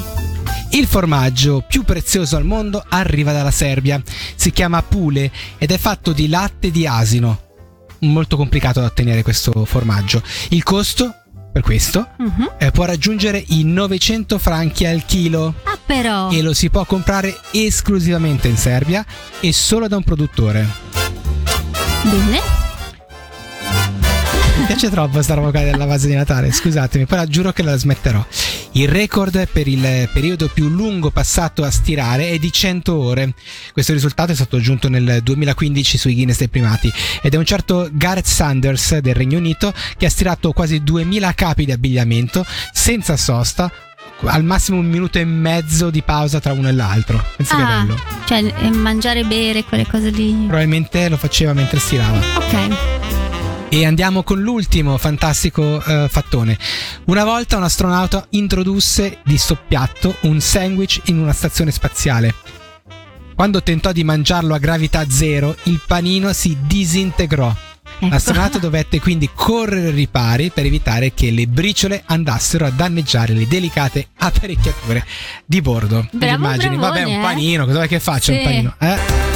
Il 0.73 0.87
formaggio 0.87 1.65
più 1.67 1.83
prezioso 1.83 2.37
al 2.37 2.45
mondo 2.45 2.85
arriva 2.91 3.33
dalla 3.33 3.51
Serbia. 3.51 4.03
Si 4.35 4.51
chiama 4.51 4.83
pule 4.83 5.31
ed 5.57 5.71
è 5.71 5.79
fatto 5.79 6.13
di 6.13 6.29
latte 6.29 6.71
di 6.71 6.87
asino. 6.87 7.41
Molto 8.01 8.37
complicato 8.37 8.81
da 8.81 8.87
ottenere 8.87 9.23
questo 9.23 9.65
formaggio. 9.65 10.23
Il 10.51 10.63
costo, 10.63 11.20
per 11.53 11.63
questo, 11.63 12.09
Mhm. 12.19 12.51
eh, 12.59 12.71
può 12.71 12.85
raggiungere 12.85 13.43
i 13.49 13.65
900 13.65 14.39
franchi 14.39 14.87
al 14.87 15.05
chilo 15.05 15.55
Ah, 15.65 15.79
però. 15.85 16.31
e 16.31 16.43
lo 16.43 16.53
si 16.55 16.71
può 16.71 16.85
comprare 16.85 17.37
esclusivamente 17.53 18.49
in 18.49 18.57
Serbia 18.57 19.05
e 19.41 19.53
solo 19.53 19.89
da 19.89 19.97
un 19.97 20.03
produttore. 20.05 20.67
Bene. 22.05 22.41
Mi 24.59 24.67
piace 24.67 24.91
troppo 24.91 25.21
sta 25.23 25.35
roba 25.35 25.51
qua 25.51 25.63
della 25.63 25.87
base 25.87 26.07
di 26.07 26.15
Natale, 26.15 26.53
scusatemi, 26.53 27.07
però 27.07 27.25
giuro 27.25 27.53
che 27.53 27.63
la 27.63 27.77
smetterò. 27.77 28.25
Il 28.73 28.87
record 28.89 29.49
per 29.53 29.67
il 29.67 30.09
periodo 30.13 30.49
più 30.49 30.69
lungo 30.69 31.11
passato 31.11 31.65
a 31.65 31.71
stirare 31.71 32.31
è 32.31 32.39
di 32.39 32.53
100 32.53 32.95
ore. 32.97 33.35
Questo 33.73 33.93
risultato 33.93 34.31
è 34.31 34.35
stato 34.35 34.57
aggiunto 34.57 34.89
nel 34.89 35.21
2015 35.25 35.99
sui 35.99 36.15
Guinness 36.15 36.39
dei 36.39 36.49
primati 36.49 36.91
ed 37.21 37.35
è 37.35 37.37
un 37.37 37.45
certo 37.45 37.89
Gareth 37.91 38.27
Sanders 38.27 38.99
del 38.99 39.15
Regno 39.15 39.39
Unito 39.39 39.73
che 39.97 40.07
ha 40.07 40.11
stirato 40.11 40.53
quasi 40.53 40.83
2000 40.85 41.33
capi 41.35 41.65
di 41.65 41.73
abbigliamento 41.73 42.47
senza 42.73 43.17
sosta, 43.17 43.71
al 44.27 44.45
massimo 44.45 44.79
un 44.79 44.87
minuto 44.89 45.19
e 45.19 45.25
mezzo 45.25 45.91
di 45.91 46.03
pausa 46.03 46.39
tra 46.39 46.53
uno 46.53 46.69
e 46.69 46.73
l'altro. 46.73 47.23
Pensa 47.37 47.57
che 47.57 47.63
Ah, 47.63 47.81
bello. 47.81 47.99
cioè 48.27 48.55
eh, 48.63 48.71
mangiare 48.71 49.21
e 49.21 49.25
bere, 49.25 49.65
quelle 49.65 49.87
cose 49.87 50.11
lì. 50.11 50.31
Probabilmente 50.47 51.09
lo 51.09 51.17
faceva 51.17 51.53
mentre 51.55 51.81
stirava. 51.81 52.19
Ok. 52.37 53.40
E 53.73 53.87
andiamo 53.87 54.25
con 54.25 54.41
l'ultimo 54.41 54.99
fantastico 54.99 55.81
eh, 55.85 56.09
fattone. 56.11 56.59
Una 57.05 57.23
volta 57.23 57.57
un 57.57 57.63
astronauta 57.63 58.27
introdusse 58.31 59.19
di 59.25 59.39
soppiatto 59.39 60.17
un 60.23 60.41
sandwich 60.41 61.03
in 61.05 61.21
una 61.21 61.33
stazione 61.33 61.71
spaziale. 61.71 62.35
Quando 63.37 63.63
tentò 63.63 63.93
di 63.93 64.03
mangiarlo 64.03 64.55
a 64.55 64.59
gravità 64.59 65.09
zero, 65.09 65.55
il 65.65 65.81
panino 65.87 66.33
si 66.33 66.57
disintegrò. 66.67 67.55
Ecco. 68.01 68.09
L'astronauta 68.09 68.59
dovette 68.59 68.99
quindi 68.99 69.31
correre 69.33 69.87
ai 69.89 69.95
ripari 69.95 70.51
per 70.51 70.65
evitare 70.65 71.15
che 71.15 71.31
le 71.31 71.47
briciole 71.47 72.03
andassero 72.07 72.67
a 72.67 72.71
danneggiare 72.71 73.35
le 73.35 73.47
delicate 73.47 74.09
apparecchiature 74.19 75.07
di 75.47 75.61
bordo. 75.61 76.09
Bravo, 76.11 76.35
immagini, 76.35 76.77
vabbè, 76.77 77.03
bravone, 77.03 77.15
un 77.15 77.21
eh? 77.21 77.23
panino, 77.23 77.65
cosa 77.65 77.77
vuoi 77.77 77.89
che 77.89 78.01
faccia 78.01 78.33
un 78.33 78.39
Sì. 78.39 78.45
panino? 78.45 78.75
Eh? 78.79 79.30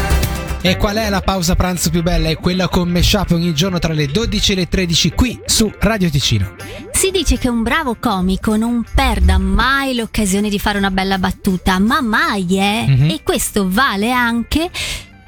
E 0.66 0.78
qual 0.78 0.97
è 0.97 1.11
la 1.11 1.21
pausa 1.21 1.54
pranzo 1.54 1.90
più 1.90 2.02
bella? 2.02 2.30
È 2.30 2.38
quella 2.38 2.68
con 2.68 2.88
Meshup 2.88 3.33
ogni 3.33 3.52
giorno 3.52 3.78
tra 3.78 3.92
le 3.92 4.06
12 4.06 4.52
e 4.52 4.54
le 4.54 4.66
13 4.66 5.11
qui 5.11 5.38
su 5.44 5.71
Radio 5.78 6.09
Ticino. 6.09 6.54
Si 6.90 7.11
dice 7.11 7.37
che 7.37 7.50
un 7.50 7.62
bravo 7.62 7.97
comico 8.00 8.56
non 8.56 8.83
perda 8.94 9.37
mai 9.37 9.94
l'occasione 9.94 10.49
di 10.49 10.59
fare 10.59 10.78
una 10.78 10.90
bella 10.90 11.18
battuta, 11.18 11.78
ma 11.78 12.00
mai, 12.00 12.47
eh? 12.59 12.87
Mhm. 12.88 13.11
E 13.11 13.21
questo 13.23 13.68
vale 13.68 14.11
anche 14.11 14.71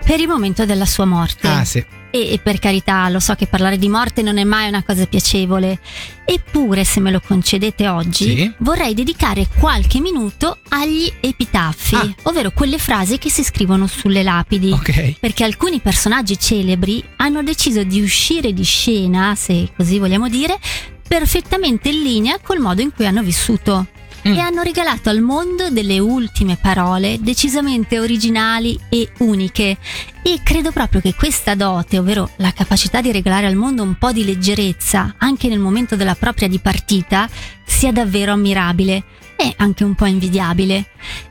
per 0.06 0.20
il 0.20 0.26
momento 0.26 0.64
della 0.64 0.86
sua 0.86 1.04
morte. 1.04 1.46
Ah, 1.48 1.66
sì. 1.66 1.84
E, 2.16 2.32
e 2.32 2.38
per 2.42 2.58
carità, 2.58 3.06
lo 3.10 3.20
so 3.20 3.34
che 3.34 3.46
parlare 3.46 3.76
di 3.76 3.88
morte 3.90 4.22
non 4.22 4.38
è 4.38 4.44
mai 4.44 4.68
una 4.68 4.82
cosa 4.82 5.04
piacevole. 5.04 5.78
Eppure, 6.24 6.82
se 6.84 6.98
me 7.00 7.10
lo 7.10 7.20
concedete 7.20 7.88
oggi, 7.88 8.24
Sì. 8.36 8.52
vorrei 8.58 8.94
dedicare 8.94 9.46
qualche 9.58 10.00
minuto 10.00 10.58
agli 10.70 11.12
epitaffi, 11.20 11.94
Ah. 11.94 12.14
ovvero 12.22 12.52
quelle 12.52 12.78
frasi 12.78 13.18
che 13.18 13.28
si 13.28 13.44
scrivono 13.44 13.86
sulle 13.86 14.22
lapidi. 14.22 14.70
Ok. 14.72 15.16
Perché 15.20 15.44
alcuni 15.44 15.80
personaggi 15.80 16.38
celebri 16.38 17.04
hanno 17.16 17.42
deciso 17.42 17.82
di 17.84 18.00
uscire 18.00 18.54
di 18.54 18.64
scena, 18.64 19.34
se 19.34 19.68
così 19.76 19.98
vogliamo 19.98 20.28
dire, 20.30 20.58
perfettamente 21.06 21.90
in 21.90 22.02
linea 22.02 22.38
col 22.42 22.58
modo 22.60 22.80
in 22.80 22.92
cui 22.94 23.06
hanno 23.06 23.22
vissuto. 23.22 23.86
Mm. 24.26 24.32
E 24.32 24.40
hanno 24.40 24.62
regalato 24.62 25.08
al 25.08 25.20
mondo 25.20 25.70
delle 25.70 26.00
ultime 26.00 26.56
parole 26.60 27.18
decisamente 27.20 28.00
originali 28.00 28.78
e 28.88 29.10
uniche. 29.18 29.76
E 30.22 30.40
credo 30.42 30.72
proprio 30.72 31.00
che 31.00 31.14
questa 31.14 31.54
dote, 31.54 31.98
ovvero 31.98 32.30
la 32.36 32.52
capacità 32.52 33.00
di 33.00 33.12
regalare 33.12 33.46
al 33.46 33.54
mondo 33.54 33.84
un 33.84 33.94
po' 33.94 34.10
di 34.10 34.24
leggerezza 34.24 35.14
anche 35.18 35.46
nel 35.48 35.60
momento 35.60 35.94
della 35.94 36.16
propria 36.16 36.48
dipartita, 36.48 37.28
sia 37.64 37.92
davvero 37.92 38.32
ammirabile 38.32 39.04
e 39.36 39.54
anche 39.58 39.84
un 39.84 39.94
po' 39.94 40.06
invidiabile. 40.06 40.86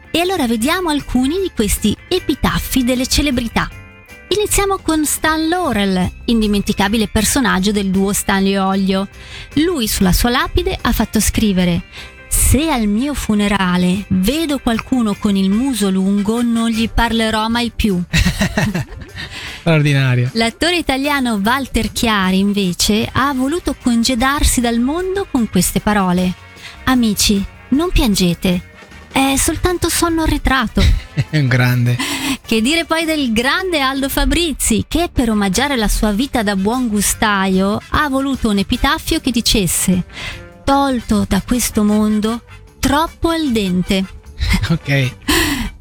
E 0.09 0.19
allora 0.21 0.47
vediamo 0.47 0.89
alcuni 0.89 1.41
di 1.41 1.51
questi 1.53 1.95
epitaffi 2.07 2.85
delle 2.85 3.07
celebrità. 3.07 3.69
Iniziamo 4.29 4.77
con 4.77 5.05
Stan 5.05 5.49
Laurel, 5.49 6.09
indimenticabile 6.25 7.09
personaggio 7.09 7.71
del 7.71 7.89
duo 7.91 8.13
Stanley 8.13 8.55
Olio. 8.55 9.07
Lui 9.55 9.87
sulla 9.87 10.13
sua 10.13 10.29
lapide 10.29 10.77
ha 10.81 10.91
fatto 10.93 11.19
scrivere 11.19 11.83
se 12.35 12.69
al 12.69 12.85
mio 12.85 13.13
funerale 13.13 14.03
vedo 14.09 14.59
qualcuno 14.59 15.15
con 15.15 15.37
il 15.37 15.49
muso 15.49 15.89
lungo 15.89 16.41
non 16.41 16.69
gli 16.69 16.89
parlerò 16.89 17.47
mai 17.47 17.71
più. 17.73 17.97
Straordinario. 19.61 20.31
L'attore 20.33 20.75
italiano 20.75 21.39
Walter 21.41 21.93
Chiari 21.93 22.39
invece 22.39 23.09
ha 23.09 23.33
voluto 23.33 23.73
congedarsi 23.81 24.59
dal 24.59 24.79
mondo 24.79 25.25
con 25.31 25.49
queste 25.49 25.79
parole. 25.79 26.33
Amici, 26.83 27.43
non 27.69 27.89
piangete, 27.89 28.61
è 29.13 29.35
soltanto 29.37 29.87
sonno 29.87 30.23
arretrato. 30.23 30.83
È 31.29 31.37
un 31.39 31.47
grande. 31.47 31.97
Che 32.45 32.61
dire 32.61 32.83
poi 32.83 33.05
del 33.05 33.31
grande 33.31 33.79
Aldo 33.79 34.09
Fabrizi, 34.09 34.83
che 34.89 35.09
per 35.11 35.29
omaggiare 35.29 35.77
la 35.77 35.87
sua 35.87 36.11
vita 36.11 36.43
da 36.43 36.57
buon 36.57 36.89
gustaio 36.89 37.81
ha 37.91 38.09
voluto 38.09 38.49
un 38.49 38.57
epitaffio 38.57 39.21
che 39.21 39.31
dicesse: 39.31 40.03
Tolto 40.65 41.25
da 41.29 41.41
questo 41.45 41.83
mondo, 41.83 42.41
troppo 42.79 43.29
al 43.29 43.51
dente. 43.51 44.03
Ok. 44.69 45.13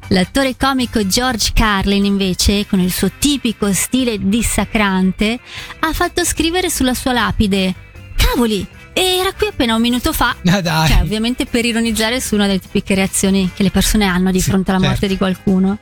L'attore 0.09 0.55
comico 0.55 1.07
George 1.07 1.49
Carlin, 1.55 2.05
invece, 2.05 2.67
con 2.67 2.79
il 2.79 2.91
suo 2.91 3.09
tipico 3.17 3.73
stile 3.73 4.19
dissacrante, 4.21 5.39
ha 5.79 5.91
fatto 5.91 6.23
scrivere 6.23 6.69
sulla 6.69 6.93
sua 6.93 7.13
lapide: 7.13 7.73
Cavoli! 8.15 8.65
Era 8.93 9.33
qui 9.33 9.47
appena 9.47 9.73
un 9.75 9.81
minuto 9.81 10.13
fa. 10.13 10.35
Ah, 10.45 10.61
dai. 10.61 10.87
Cioè, 10.87 11.01
ovviamente 11.01 11.47
per 11.47 11.65
ironizzare 11.65 12.21
su 12.21 12.35
una 12.35 12.45
delle 12.45 12.59
tipiche 12.59 12.93
reazioni 12.93 13.49
che 13.55 13.63
le 13.63 13.71
persone 13.71 14.05
hanno 14.05 14.29
di 14.31 14.39
Sì, 14.39 14.49
fronte 14.51 14.69
alla 14.69 14.79
morte 14.79 15.07
certo. 15.07 15.13
di 15.13 15.17
qualcuno. 15.17 15.79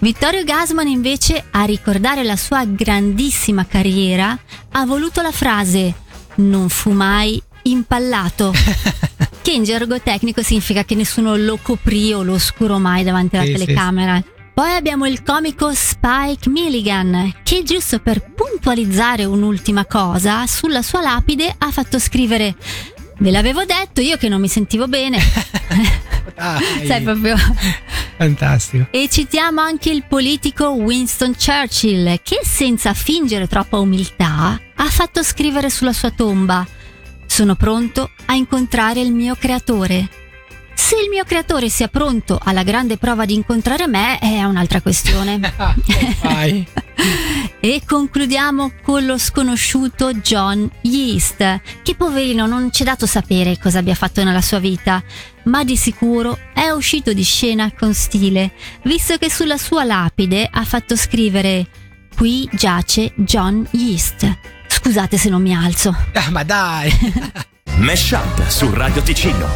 Vittorio 0.00 0.44
Gasman, 0.44 0.86
invece, 0.86 1.42
a 1.50 1.64
ricordare 1.64 2.22
la 2.22 2.36
sua 2.36 2.64
grandissima 2.66 3.64
carriera, 3.66 4.38
ha 4.72 4.84
voluto 4.84 5.22
la 5.22 5.32
frase: 5.32 5.94
Non 6.36 6.68
fu 6.68 6.90
mai 6.90 7.42
impallato. 7.70 8.52
che 9.42 9.52
in 9.52 9.64
gergo 9.64 10.00
tecnico 10.00 10.42
significa 10.42 10.84
che 10.84 10.94
nessuno 10.94 11.36
lo 11.36 11.58
coprì 11.60 12.12
o 12.12 12.22
lo 12.22 12.34
oscurò 12.34 12.78
mai 12.78 13.04
davanti 13.04 13.36
alla 13.36 13.44
Sì, 13.44 13.52
sì, 13.52 13.58
telecamera. 13.58 14.22
Poi 14.52 14.74
abbiamo 14.74 15.06
il 15.06 15.22
comico 15.22 15.72
Spike 15.74 16.48
Milligan, 16.48 17.34
che 17.42 17.62
giusto 17.62 17.98
per 17.98 18.32
puntualizzare 18.32 19.24
un'ultima 19.24 19.84
cosa, 19.84 20.46
sulla 20.46 20.80
sua 20.82 21.02
lapide 21.02 21.54
ha 21.58 21.70
fatto 21.70 21.98
scrivere 21.98 22.54
Ve 23.18 23.30
l'avevo 23.30 23.64
detto 23.64 24.00
io 24.00 24.16
che 24.16 24.28
non 24.28 24.40
mi 24.40 24.48
sentivo 24.48 24.88
bene. 24.88 25.18
Dai. 26.36 26.86
Sai 26.86 27.02
proprio. 27.02 27.36
Fantastico. 28.16 28.86
E 28.90 29.08
citiamo 29.08 29.60
anche 29.60 29.90
il 29.90 30.04
politico 30.06 30.70
Winston 30.70 31.34
Churchill, 31.34 32.20
che 32.22 32.40
senza 32.42 32.92
fingere 32.94 33.46
troppa 33.46 33.78
umiltà 33.78 34.60
ha 34.74 34.88
fatto 34.88 35.22
scrivere 35.22 35.70
sulla 35.70 35.92
sua 35.92 36.10
tomba: 36.10 36.66
Sono 37.36 37.54
pronto 37.54 38.12
a 38.24 38.32
incontrare 38.32 39.02
il 39.02 39.12
mio 39.12 39.34
creatore. 39.34 40.08
Se 40.72 40.96
il 40.96 41.10
mio 41.10 41.22
creatore 41.24 41.68
sia 41.68 41.86
pronto 41.88 42.40
alla 42.42 42.62
grande 42.62 42.96
prova 42.96 43.26
di 43.26 43.34
incontrare 43.34 43.86
me 43.86 44.18
è 44.18 44.42
un'altra 44.44 44.80
questione. 44.80 45.38
E 47.60 47.82
concludiamo 47.84 48.72
con 48.82 49.04
lo 49.04 49.18
sconosciuto 49.18 50.14
John 50.14 50.68
Yeast, 50.80 51.60
che 51.82 51.94
poverino 51.94 52.46
non 52.46 52.72
ci 52.72 52.82
è 52.82 52.86
dato 52.86 53.04
sapere 53.04 53.58
cosa 53.58 53.80
abbia 53.80 53.94
fatto 53.94 54.24
nella 54.24 54.40
sua 54.40 54.58
vita, 54.58 55.02
ma 55.44 55.62
di 55.62 55.76
sicuro 55.76 56.38
è 56.54 56.70
uscito 56.70 57.12
di 57.12 57.22
scena 57.22 57.70
con 57.70 57.92
stile, 57.92 58.52
visto 58.84 59.18
che 59.18 59.30
sulla 59.30 59.58
sua 59.58 59.84
lapide 59.84 60.48
ha 60.50 60.64
fatto 60.64 60.96
scrivere 60.96 61.66
Qui 62.16 62.48
giace 62.54 63.12
John 63.14 63.68
Yeast. 63.72 64.55
Scusate 64.86 65.18
se 65.18 65.28
non 65.30 65.42
mi 65.42 65.52
alzo. 65.52 65.92
Ah, 66.14 66.30
ma 66.30 66.44
dai. 66.44 66.88
Meshup 67.78 68.46
su 68.46 68.72
Radio 68.72 69.02
Ticino. 69.02 69.48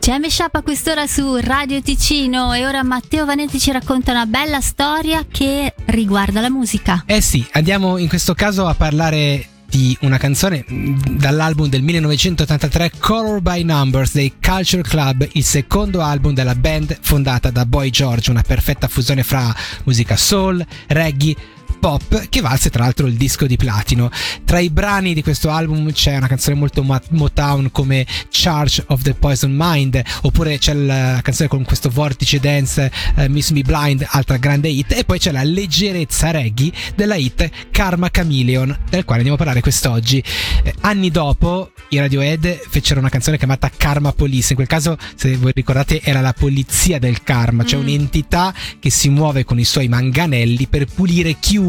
C'è 0.00 0.18
Meshup 0.18 0.56
a 0.56 0.62
quest'ora 0.62 1.06
su 1.06 1.36
Radio 1.36 1.80
Ticino 1.80 2.52
e 2.52 2.66
ora 2.66 2.82
Matteo 2.82 3.24
Vanetti 3.24 3.60
ci 3.60 3.70
racconta 3.70 4.10
una 4.10 4.26
bella 4.26 4.60
storia 4.60 5.24
che 5.30 5.72
riguarda 5.84 6.40
la 6.40 6.50
musica. 6.50 7.04
Eh 7.06 7.20
sì, 7.20 7.46
andiamo 7.52 7.96
in 7.96 8.08
questo 8.08 8.34
caso 8.34 8.66
a 8.66 8.74
parlare 8.74 9.46
di 9.68 9.96
una 10.00 10.16
canzone 10.16 10.64
mh, 10.66 11.18
dall'album 11.18 11.68
del 11.68 11.82
1983 11.82 12.92
Color 12.98 13.40
by 13.40 13.62
Numbers 13.62 14.14
dei 14.14 14.34
Culture 14.40 14.82
Club, 14.82 15.28
il 15.32 15.44
secondo 15.44 16.00
album 16.00 16.34
della 16.34 16.56
band 16.56 16.98
fondata 17.02 17.50
da 17.50 17.64
Boy 17.66 17.90
George, 17.90 18.30
una 18.30 18.42
perfetta 18.42 18.88
fusione 18.88 19.22
fra 19.22 19.54
musica 19.84 20.16
soul, 20.16 20.64
reggae, 20.88 21.36
pop 21.78 22.28
che 22.28 22.40
valse 22.40 22.70
tra 22.70 22.84
l'altro 22.84 23.06
il 23.06 23.14
disco 23.14 23.46
di 23.46 23.56
platino. 23.56 24.10
Tra 24.44 24.58
i 24.58 24.70
brani 24.70 25.14
di 25.14 25.22
questo 25.22 25.50
album 25.50 25.92
c'è 25.92 26.16
una 26.16 26.26
canzone 26.26 26.56
molto 26.56 26.82
Motown 26.82 27.70
come 27.70 28.06
Charge 28.30 28.84
of 28.88 29.02
the 29.02 29.14
Poison 29.14 29.54
Mind, 29.54 30.02
oppure 30.22 30.58
c'è 30.58 30.74
la 30.74 31.20
canzone 31.22 31.48
con 31.48 31.64
questo 31.64 31.88
vortice 31.90 32.38
dance 32.40 32.90
eh, 33.16 33.28
Miss 33.28 33.50
Me 33.50 33.62
Blind, 33.62 34.06
altra 34.10 34.36
grande 34.36 34.68
hit, 34.68 34.92
e 34.92 35.04
poi 35.04 35.18
c'è 35.18 35.30
la 35.30 35.42
leggerezza 35.42 36.30
reggae 36.30 36.72
della 36.94 37.14
hit 37.14 37.48
Karma 37.70 38.10
Chameleon, 38.10 38.76
del 38.90 39.04
quale 39.04 39.20
andiamo 39.20 39.34
a 39.34 39.38
parlare 39.38 39.60
quest'oggi. 39.60 40.22
Eh, 40.62 40.74
anni 40.80 41.10
dopo 41.10 41.72
i 41.90 41.98
Radiohead 41.98 42.60
fecero 42.68 43.00
una 43.00 43.08
canzone 43.08 43.38
chiamata 43.38 43.70
Karma 43.74 44.12
Police, 44.12 44.48
in 44.50 44.56
quel 44.56 44.68
caso 44.68 44.96
se 45.14 45.36
voi 45.36 45.52
ricordate 45.54 46.00
era 46.02 46.20
la 46.20 46.32
polizia 46.32 46.98
del 46.98 47.22
karma, 47.22 47.64
cioè 47.64 47.78
Mm. 47.78 47.82
un'entità 47.82 48.54
che 48.78 48.90
si 48.90 49.08
muove 49.08 49.44
con 49.44 49.58
i 49.58 49.64
suoi 49.64 49.88
manganelli 49.88 50.66
per 50.66 50.86
pulire 50.86 51.36
chiunque 51.38 51.66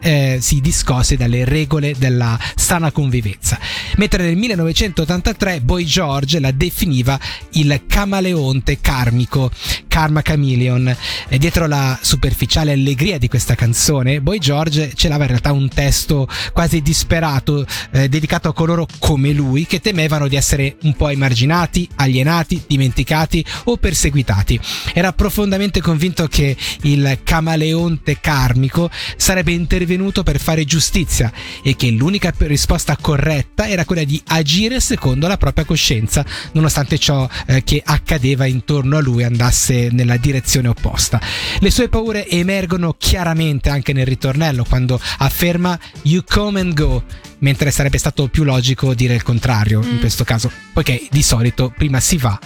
eh, 0.00 0.38
si 0.40 0.60
discosse 0.60 1.16
dalle 1.16 1.44
regole 1.44 1.94
della 1.96 2.38
sana 2.54 2.90
convivenza. 2.92 3.58
Mentre 3.96 4.24
nel 4.24 4.36
1983 4.36 5.60
Boy 5.60 5.84
George 5.84 6.40
la 6.40 6.50
definiva 6.50 7.18
il 7.52 7.82
camaleonte 7.86 8.80
karmico, 8.80 9.50
Karma 9.98 10.22
Chameleon. 10.22 10.96
E 11.28 11.38
dietro 11.38 11.66
la 11.66 11.98
superficiale 12.00 12.70
allegria 12.70 13.18
di 13.18 13.26
questa 13.26 13.56
canzone, 13.56 14.20
Boy 14.20 14.38
George 14.38 14.92
celava 14.94 15.24
in 15.24 15.30
realtà 15.30 15.50
un 15.50 15.68
testo 15.68 16.28
quasi 16.52 16.80
disperato 16.82 17.66
eh, 17.90 18.08
dedicato 18.08 18.48
a 18.48 18.52
coloro 18.54 18.86
come 19.00 19.32
lui 19.32 19.66
che 19.66 19.80
temevano 19.80 20.28
di 20.28 20.36
essere 20.36 20.76
un 20.82 20.94
po' 20.94 21.08
emarginati, 21.08 21.88
alienati, 21.96 22.62
dimenticati 22.68 23.44
o 23.64 23.76
perseguitati. 23.76 24.60
Era 24.94 25.12
profondamente 25.12 25.80
convinto 25.80 26.28
che 26.28 26.56
il 26.82 27.18
camaleonte 27.24 28.20
karmico 28.20 28.88
sarebbe 29.16 29.52
intervenuto 29.52 30.22
per 30.22 30.38
fare 30.38 30.64
giustizia 30.64 31.32
e 31.62 31.76
che 31.76 31.90
l'unica 31.90 32.32
risposta 32.38 32.96
corretta 33.00 33.68
era 33.68 33.84
quella 33.84 34.04
di 34.04 34.20
agire 34.26 34.80
secondo 34.80 35.26
la 35.26 35.36
propria 35.36 35.64
coscienza, 35.64 36.24
nonostante 36.52 36.98
ciò 36.98 37.28
eh, 37.46 37.62
che 37.64 37.82
accadeva 37.84 38.46
intorno 38.46 38.96
a 38.96 39.00
lui 39.00 39.24
andasse 39.24 39.88
nella 39.90 40.16
direzione 40.16 40.68
opposta. 40.68 41.20
Le 41.60 41.70
sue 41.70 41.88
paure 41.88 42.28
emergono 42.28 42.94
chiaramente 42.98 43.68
anche 43.68 43.92
nel 43.92 44.06
ritornello 44.06 44.64
quando 44.64 45.00
afferma 45.18 45.78
You 46.02 46.22
come 46.26 46.60
and 46.60 46.74
go, 46.74 47.04
mentre 47.40 47.70
sarebbe 47.70 47.98
stato 47.98 48.28
più 48.28 48.44
logico 48.44 48.94
dire 48.94 49.14
il 49.14 49.22
contrario 49.22 49.80
mm. 49.80 49.90
in 49.90 49.98
questo 49.98 50.24
caso, 50.24 50.50
poiché 50.72 51.06
di 51.10 51.22
solito 51.22 51.72
prima 51.76 52.00
si 52.00 52.16
va 52.16 52.38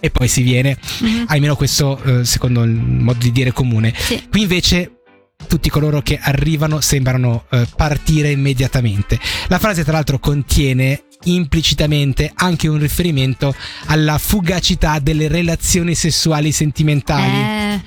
e 0.00 0.10
poi 0.10 0.28
si 0.28 0.42
viene, 0.42 0.76
mm-hmm. 1.02 1.24
almeno 1.26 1.56
questo 1.56 2.00
eh, 2.02 2.24
secondo 2.24 2.62
il 2.62 2.70
modo 2.70 3.18
di 3.18 3.32
dire 3.32 3.52
comune. 3.52 3.92
Sì. 3.96 4.26
Qui 4.30 4.42
invece 4.42 4.97
tutti 5.46 5.70
coloro 5.70 6.02
che 6.02 6.18
arrivano 6.20 6.80
sembrano 6.80 7.44
eh, 7.50 7.66
partire 7.76 8.30
immediatamente. 8.30 9.18
La 9.48 9.58
frase 9.58 9.84
tra 9.84 9.92
l'altro 9.92 10.18
contiene 10.18 11.04
implicitamente 11.24 12.30
anche 12.34 12.68
un 12.68 12.78
riferimento 12.78 13.54
alla 13.86 14.18
fugacità 14.18 14.98
delle 14.98 15.28
relazioni 15.28 15.94
sessuali 15.94 16.52
sentimentali. 16.52 17.74
Eh. 17.74 17.80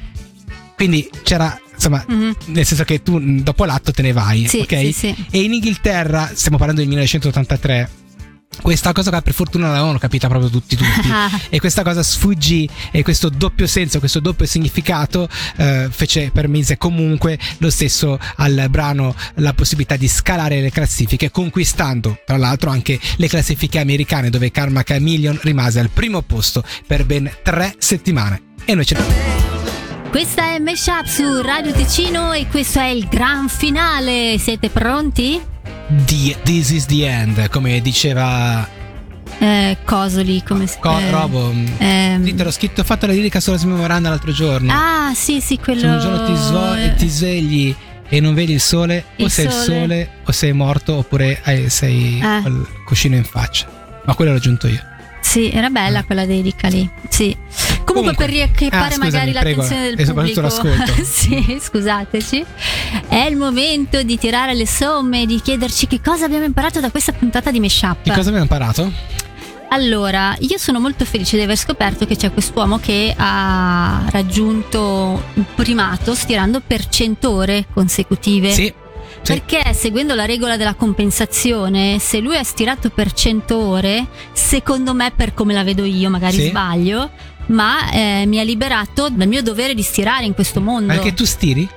Quindi 0.75 1.09
c'era 1.23 1.59
insomma, 1.73 2.05
mm-hmm. 2.11 2.31
nel 2.45 2.65
senso 2.65 2.83
che 2.83 3.01
tu 3.01 3.19
dopo 3.41 3.65
l'atto 3.65 3.91
te 3.91 4.03
ne 4.03 4.11
vai, 4.11 4.47
sì, 4.47 4.59
ok? 4.59 4.77
Sì, 4.77 4.91
sì. 4.91 5.15
E 5.31 5.41
in 5.41 5.53
Inghilterra, 5.53 6.31
stiamo 6.33 6.57
parlando 6.57 6.81
del 6.81 6.89
1983, 6.89 7.89
questa 8.61 8.91
cosa 8.93 9.21
per 9.21 9.33
fortuna 9.33 9.65
non 9.65 9.73
l'avevano 9.73 9.97
capita 9.97 10.27
proprio 10.27 10.49
tutti 10.49 10.75
tutti 10.75 11.09
e 11.49 11.59
questa 11.59 11.83
cosa 11.83 12.03
sfuggì 12.03 12.69
e 12.91 13.03
questo 13.03 13.29
doppio 13.29 13.67
senso 13.67 13.99
questo 13.99 14.19
doppio 14.19 14.45
significato 14.45 15.27
eh, 15.57 15.87
fece 15.89 16.31
permise 16.31 16.77
comunque 16.77 17.37
lo 17.57 17.69
stesso 17.69 18.19
al 18.37 18.67
brano 18.69 19.15
la 19.35 19.53
possibilità 19.53 19.95
di 19.95 20.07
scalare 20.07 20.61
le 20.61 20.71
classifiche 20.71 21.31
conquistando 21.31 22.19
tra 22.25 22.37
l'altro 22.37 22.69
anche 22.69 22.99
le 23.17 23.27
classifiche 23.27 23.79
americane 23.79 24.29
dove 24.29 24.51
Karma 24.51 24.83
Chameleon 24.83 25.39
rimase 25.41 25.79
al 25.79 25.89
primo 25.89 26.21
posto 26.21 26.63
per 26.85 27.05
ben 27.05 27.31
tre 27.43 27.75
settimane 27.77 28.41
e 28.65 28.75
noi 28.75 28.85
ce 28.85 28.95
ne 28.95 29.41
questa 30.11 30.53
è 30.53 30.59
Meshup 30.59 31.05
su 31.05 31.41
Radio 31.41 31.71
Ticino 31.71 32.33
e 32.33 32.45
questo 32.49 32.81
è 32.81 32.87
il 32.87 33.07
gran 33.07 33.47
finale. 33.47 34.37
Siete 34.37 34.69
pronti? 34.69 35.41
The, 35.91 36.37
this 36.43 36.71
is 36.71 36.85
the 36.85 37.05
end, 37.05 37.49
come 37.49 37.81
diceva 37.81 38.65
eh, 39.39 39.77
Cosoli, 39.83 40.43
come 40.43 40.67
si 40.67 40.77
chiama? 40.79 40.99
Co- 40.99 41.09
Robo. 41.09 41.53
Ehm... 41.79 42.23
Sì, 42.23 42.35
te 42.35 42.43
l'ho 42.43 42.51
scritto, 42.51 42.81
ho 42.81 42.83
fatto 42.83 43.07
la 43.07 43.13
lirica 43.13 43.39
sulla 43.39 43.57
Miranda 43.63 44.09
l'altro 44.09 44.31
giorno. 44.31 44.71
Ah, 44.71 45.13
sì, 45.15 45.41
sì, 45.41 45.57
quello. 45.57 45.79
Se 45.79 45.87
un 45.87 45.99
giorno 45.99 46.25
ti, 46.25 46.37
svo- 46.37 46.95
ti 46.95 47.07
svegli 47.07 47.75
e 48.07 48.19
non 48.19 48.33
vedi 48.33 48.53
il 48.53 48.61
sole, 48.61 49.05
il 49.15 49.25
o 49.25 49.29
sei 49.29 49.49
sole. 49.49 49.55
il 49.55 49.63
sole, 49.63 50.09
o 50.25 50.31
sei 50.31 50.53
morto, 50.53 50.95
oppure 50.95 51.41
sei 51.67 52.19
eh. 52.19 52.41
col 52.43 52.67
cuscino 52.85 53.15
in 53.15 53.23
faccia. 53.23 53.67
Ma 54.05 54.13
quello 54.13 54.31
l'ho 54.31 54.37
aggiunto 54.37 54.67
io. 54.67 54.81
Sì, 55.21 55.49
era 55.49 55.69
bella 55.69 55.99
ah. 55.99 56.03
quella 56.03 56.25
dedica 56.25 56.67
lì. 56.67 56.87
Sì. 57.07 57.35
Comunque, 57.85 57.93
Comunque 57.93 58.25
per 58.25 58.29
riacchiappare 58.29 58.95
ah, 58.95 58.97
magari 58.97 59.31
l'attenzione 59.31 59.95
del 59.95 59.99
e 59.99 60.05
pubblico. 60.05 60.41
l'ascolto. 60.41 60.93
sì, 61.05 61.57
scusateci. 61.61 62.45
È 63.07 63.25
il 63.29 63.35
momento 63.35 64.01
di 64.03 64.17
tirare 64.17 64.53
le 64.53 64.67
somme, 64.67 65.25
di 65.25 65.41
chiederci 65.41 65.87
che 65.87 66.01
cosa 66.01 66.25
abbiamo 66.25 66.45
imparato 66.45 66.79
da 66.79 66.91
questa 66.91 67.11
puntata 67.11 67.51
di 67.51 67.59
Meshup. 67.59 68.03
Che 68.03 68.09
cosa 68.09 68.29
abbiamo 68.29 68.41
imparato? 68.41 68.91
Allora, 69.73 70.35
io 70.39 70.57
sono 70.57 70.81
molto 70.81 71.05
felice 71.05 71.37
di 71.37 71.43
aver 71.43 71.55
scoperto 71.55 72.05
che 72.05 72.17
c'è 72.17 72.31
quest'uomo 72.33 72.77
che 72.79 73.13
ha 73.15 74.05
raggiunto 74.09 75.23
il 75.35 75.45
primato 75.55 76.13
stirando 76.13 76.61
per 76.65 76.87
100 76.87 77.31
ore 77.31 77.65
consecutive. 77.73 78.51
Sì. 78.51 78.73
Sì. 79.21 79.33
Perché 79.33 79.73
seguendo 79.73 80.15
la 80.15 80.25
regola 80.25 80.57
della 80.57 80.73
compensazione, 80.73 81.99
se 81.99 82.19
lui 82.19 82.37
ha 82.37 82.43
stirato 82.43 82.89
per 82.89 83.13
100 83.13 83.57
ore, 83.57 84.07
secondo 84.33 84.93
me, 84.93 85.11
per 85.15 85.33
come 85.33 85.53
la 85.53 85.63
vedo 85.63 85.85
io, 85.85 86.09
magari 86.09 86.37
sì. 86.37 86.47
sbaglio, 86.47 87.11
ma 87.47 87.91
eh, 87.91 88.25
mi 88.25 88.39
ha 88.39 88.43
liberato 88.43 89.09
dal 89.09 89.27
mio 89.27 89.43
dovere 89.43 89.73
di 89.73 89.83
stirare 89.83 90.25
in 90.25 90.33
questo 90.33 90.59
mondo. 90.59 90.91
Perché 90.91 91.13
tu 91.13 91.25
stiri? 91.25 91.69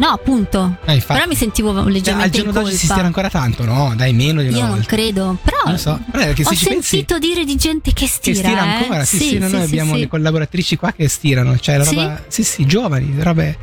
No, 0.00 0.08
appunto. 0.08 0.78
Eh, 0.86 1.02
Però 1.06 1.26
mi 1.26 1.34
sentivo 1.34 1.72
leggermente 1.84 2.10
cioè, 2.10 2.22
al 2.22 2.30
giorno 2.30 2.52
d'oggi 2.52 2.74
si 2.74 2.86
stira 2.86 3.04
ancora 3.04 3.28
tanto, 3.28 3.66
no? 3.66 3.92
Dai, 3.94 4.14
meno 4.14 4.40
di 4.40 4.48
una 4.48 4.56
Io 4.56 4.62
volta. 4.62 4.76
non 4.76 4.84
credo. 4.86 5.36
Però 5.42 5.58
non 5.66 5.78
so. 5.78 6.00
Però 6.10 6.24
ho 6.24 6.54
sentito 6.54 6.70
pensi, 6.70 7.04
dire 7.18 7.44
di 7.44 7.56
gente 7.56 7.92
che 7.92 8.06
stira. 8.06 8.40
Che 8.40 8.46
stira 8.46 8.62
ancora, 8.62 9.02
eh? 9.02 9.04
sì, 9.04 9.18
sì, 9.18 9.28
sì, 9.28 9.38
noi 9.38 9.50
sì, 9.50 9.56
abbiamo 9.56 9.96
le 9.96 10.08
collaboratrici 10.08 10.76
qua 10.76 10.92
che 10.92 11.06
stirano. 11.06 11.58
Cioè, 11.58 11.76
la 11.76 11.84
roba. 11.84 12.22
Sì, 12.28 12.42
sì, 12.42 12.64
giovani, 12.64 13.14
robe. 13.18 13.58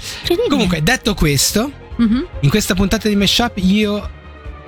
Comunque, 0.48 0.84
detto 0.84 1.16
questo, 1.16 1.72
mm-hmm. 2.00 2.22
in 2.42 2.50
questa 2.52 2.76
puntata 2.76 3.08
di 3.08 3.16
Meshup 3.16 3.54
io 3.56 4.08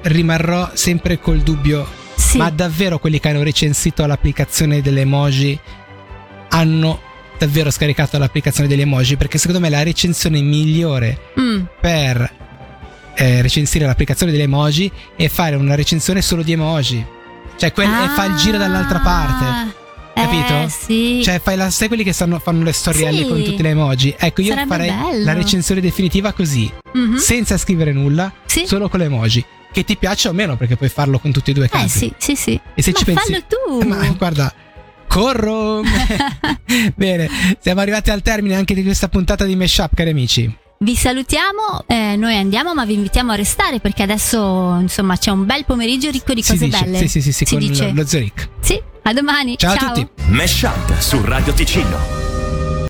rimarrò 0.02 0.72
sempre 0.74 1.20
col 1.20 1.42
dubbio. 1.42 1.98
Ma 2.34 2.50
davvero 2.50 2.98
quelli 2.98 3.20
che 3.20 3.30
hanno 3.30 3.44
recensito 3.44 4.06
l'applicazione 4.06 4.82
delle 4.82 5.02
emoji 5.02 5.58
hanno 6.50 7.00
davvero 7.40 7.72
scaricato 7.72 8.18
l'applicazione 8.18 8.68
degli 8.68 8.82
emoji 8.82 9.16
perché 9.16 9.38
secondo 9.38 9.62
me 9.62 9.70
la 9.70 9.82
recensione 9.82 10.42
migliore 10.42 11.18
mm. 11.40 11.62
per 11.80 12.32
eh, 13.16 13.42
recensire 13.42 13.86
l'applicazione 13.86 14.32
degli 14.32 14.42
emoji 14.42 14.92
è 15.16 15.28
fare 15.28 15.56
una 15.56 15.76
recensione 15.76 16.22
solo 16.22 16.44
di 16.44 16.52
emoji. 16.52 17.06
Cioè, 17.58 17.74
quel, 17.74 17.88
ah, 17.88 18.10
fa 18.10 18.26
il 18.26 18.36
giro 18.36 18.58
dall'altra 18.58 19.00
parte. 19.00 19.78
Capito? 20.14 20.54
Eh, 20.54 20.70
sì. 20.70 21.22
Cioè, 21.24 21.40
fai 21.40 21.58
la, 21.58 21.70
sai 21.70 21.88
quelli 21.88 22.04
che 22.04 22.14
stanno, 22.14 22.40
fanno 22.40 22.64
le 22.64 22.72
storielle 22.72 23.24
sì. 23.24 23.28
con 23.28 23.44
tutte 23.44 23.62
le 23.62 23.70
emoji? 23.70 24.16
Ecco, 24.18 24.42
io 24.42 24.50
Sarebbe 24.50 24.70
farei 24.70 24.90
bello. 24.90 25.24
la 25.24 25.34
recensione 25.34 25.82
definitiva 25.82 26.32
così, 26.34 26.72
mm-hmm. 26.98 27.16
senza 27.16 27.58
scrivere 27.58 27.92
nulla, 27.92 28.32
sì. 28.46 28.66
solo 28.66 28.88
con 28.90 29.00
le 29.00 29.06
emoji. 29.06 29.44
Che 29.72 29.84
ti 29.84 29.98
piace 29.98 30.30
o 30.30 30.34
meno, 30.34 30.58
perché 30.58 30.78
puoi 30.78 30.90
farlo 30.90 31.20
con 31.20 31.32
tutti 31.32 31.52
e 31.52 31.54
due 31.54 31.66
i 31.66 31.70
casi. 31.70 32.06
Eh 32.06 32.14
sì, 32.18 32.36
sì, 32.36 32.36
sì. 32.36 32.62
E 32.74 32.82
se 32.82 32.92
ma 32.92 32.98
ci 32.98 33.06
pensi. 33.06 33.32
Fallo 33.32 33.44
tu! 33.48 33.84
Ma 33.88 34.16
guarda 34.18 34.54
corro. 35.10 35.82
Bene, 36.96 37.28
siamo 37.60 37.82
arrivati 37.82 38.12
al 38.12 38.22
termine 38.22 38.56
anche 38.56 38.74
di 38.74 38.84
questa 38.84 39.10
puntata 39.10 39.44
di 39.44 39.56
Meshup, 39.56 39.94
cari 39.94 40.12
amici. 40.12 40.56
Vi 40.82 40.96
salutiamo, 40.96 41.84
eh, 41.88 42.16
noi 42.16 42.38
andiamo, 42.38 42.74
ma 42.74 42.86
vi 42.86 42.94
invitiamo 42.94 43.34
a 43.34 43.36
restare 43.36 43.82
perché 43.82 44.04
adesso 44.04 44.78
insomma 44.80 45.18
c'è 45.18 45.30
un 45.30 45.46
bel 45.46 45.66
pomeriggio 45.66 46.10
ricco 46.10 46.34
di 46.34 46.42
cose 46.42 46.58
si 46.58 46.66
dice, 46.66 46.84
belle. 46.86 46.98
Sì, 47.00 47.08
sì, 47.10 47.22
sì, 47.22 47.32
sì 47.34 47.46
con 47.46 47.60
dice. 47.60 47.92
lo 47.92 48.06
Zeric. 48.06 48.50
Sì, 48.62 48.82
a 49.02 49.12
domani. 49.12 49.58
Ciao, 49.58 49.76
Ciao 49.76 49.90
a 49.90 49.92
tutti. 49.92 50.24
Meshup 50.28 50.98
su 51.00 51.22
Radio 51.22 51.52
Ticino. 51.52 52.29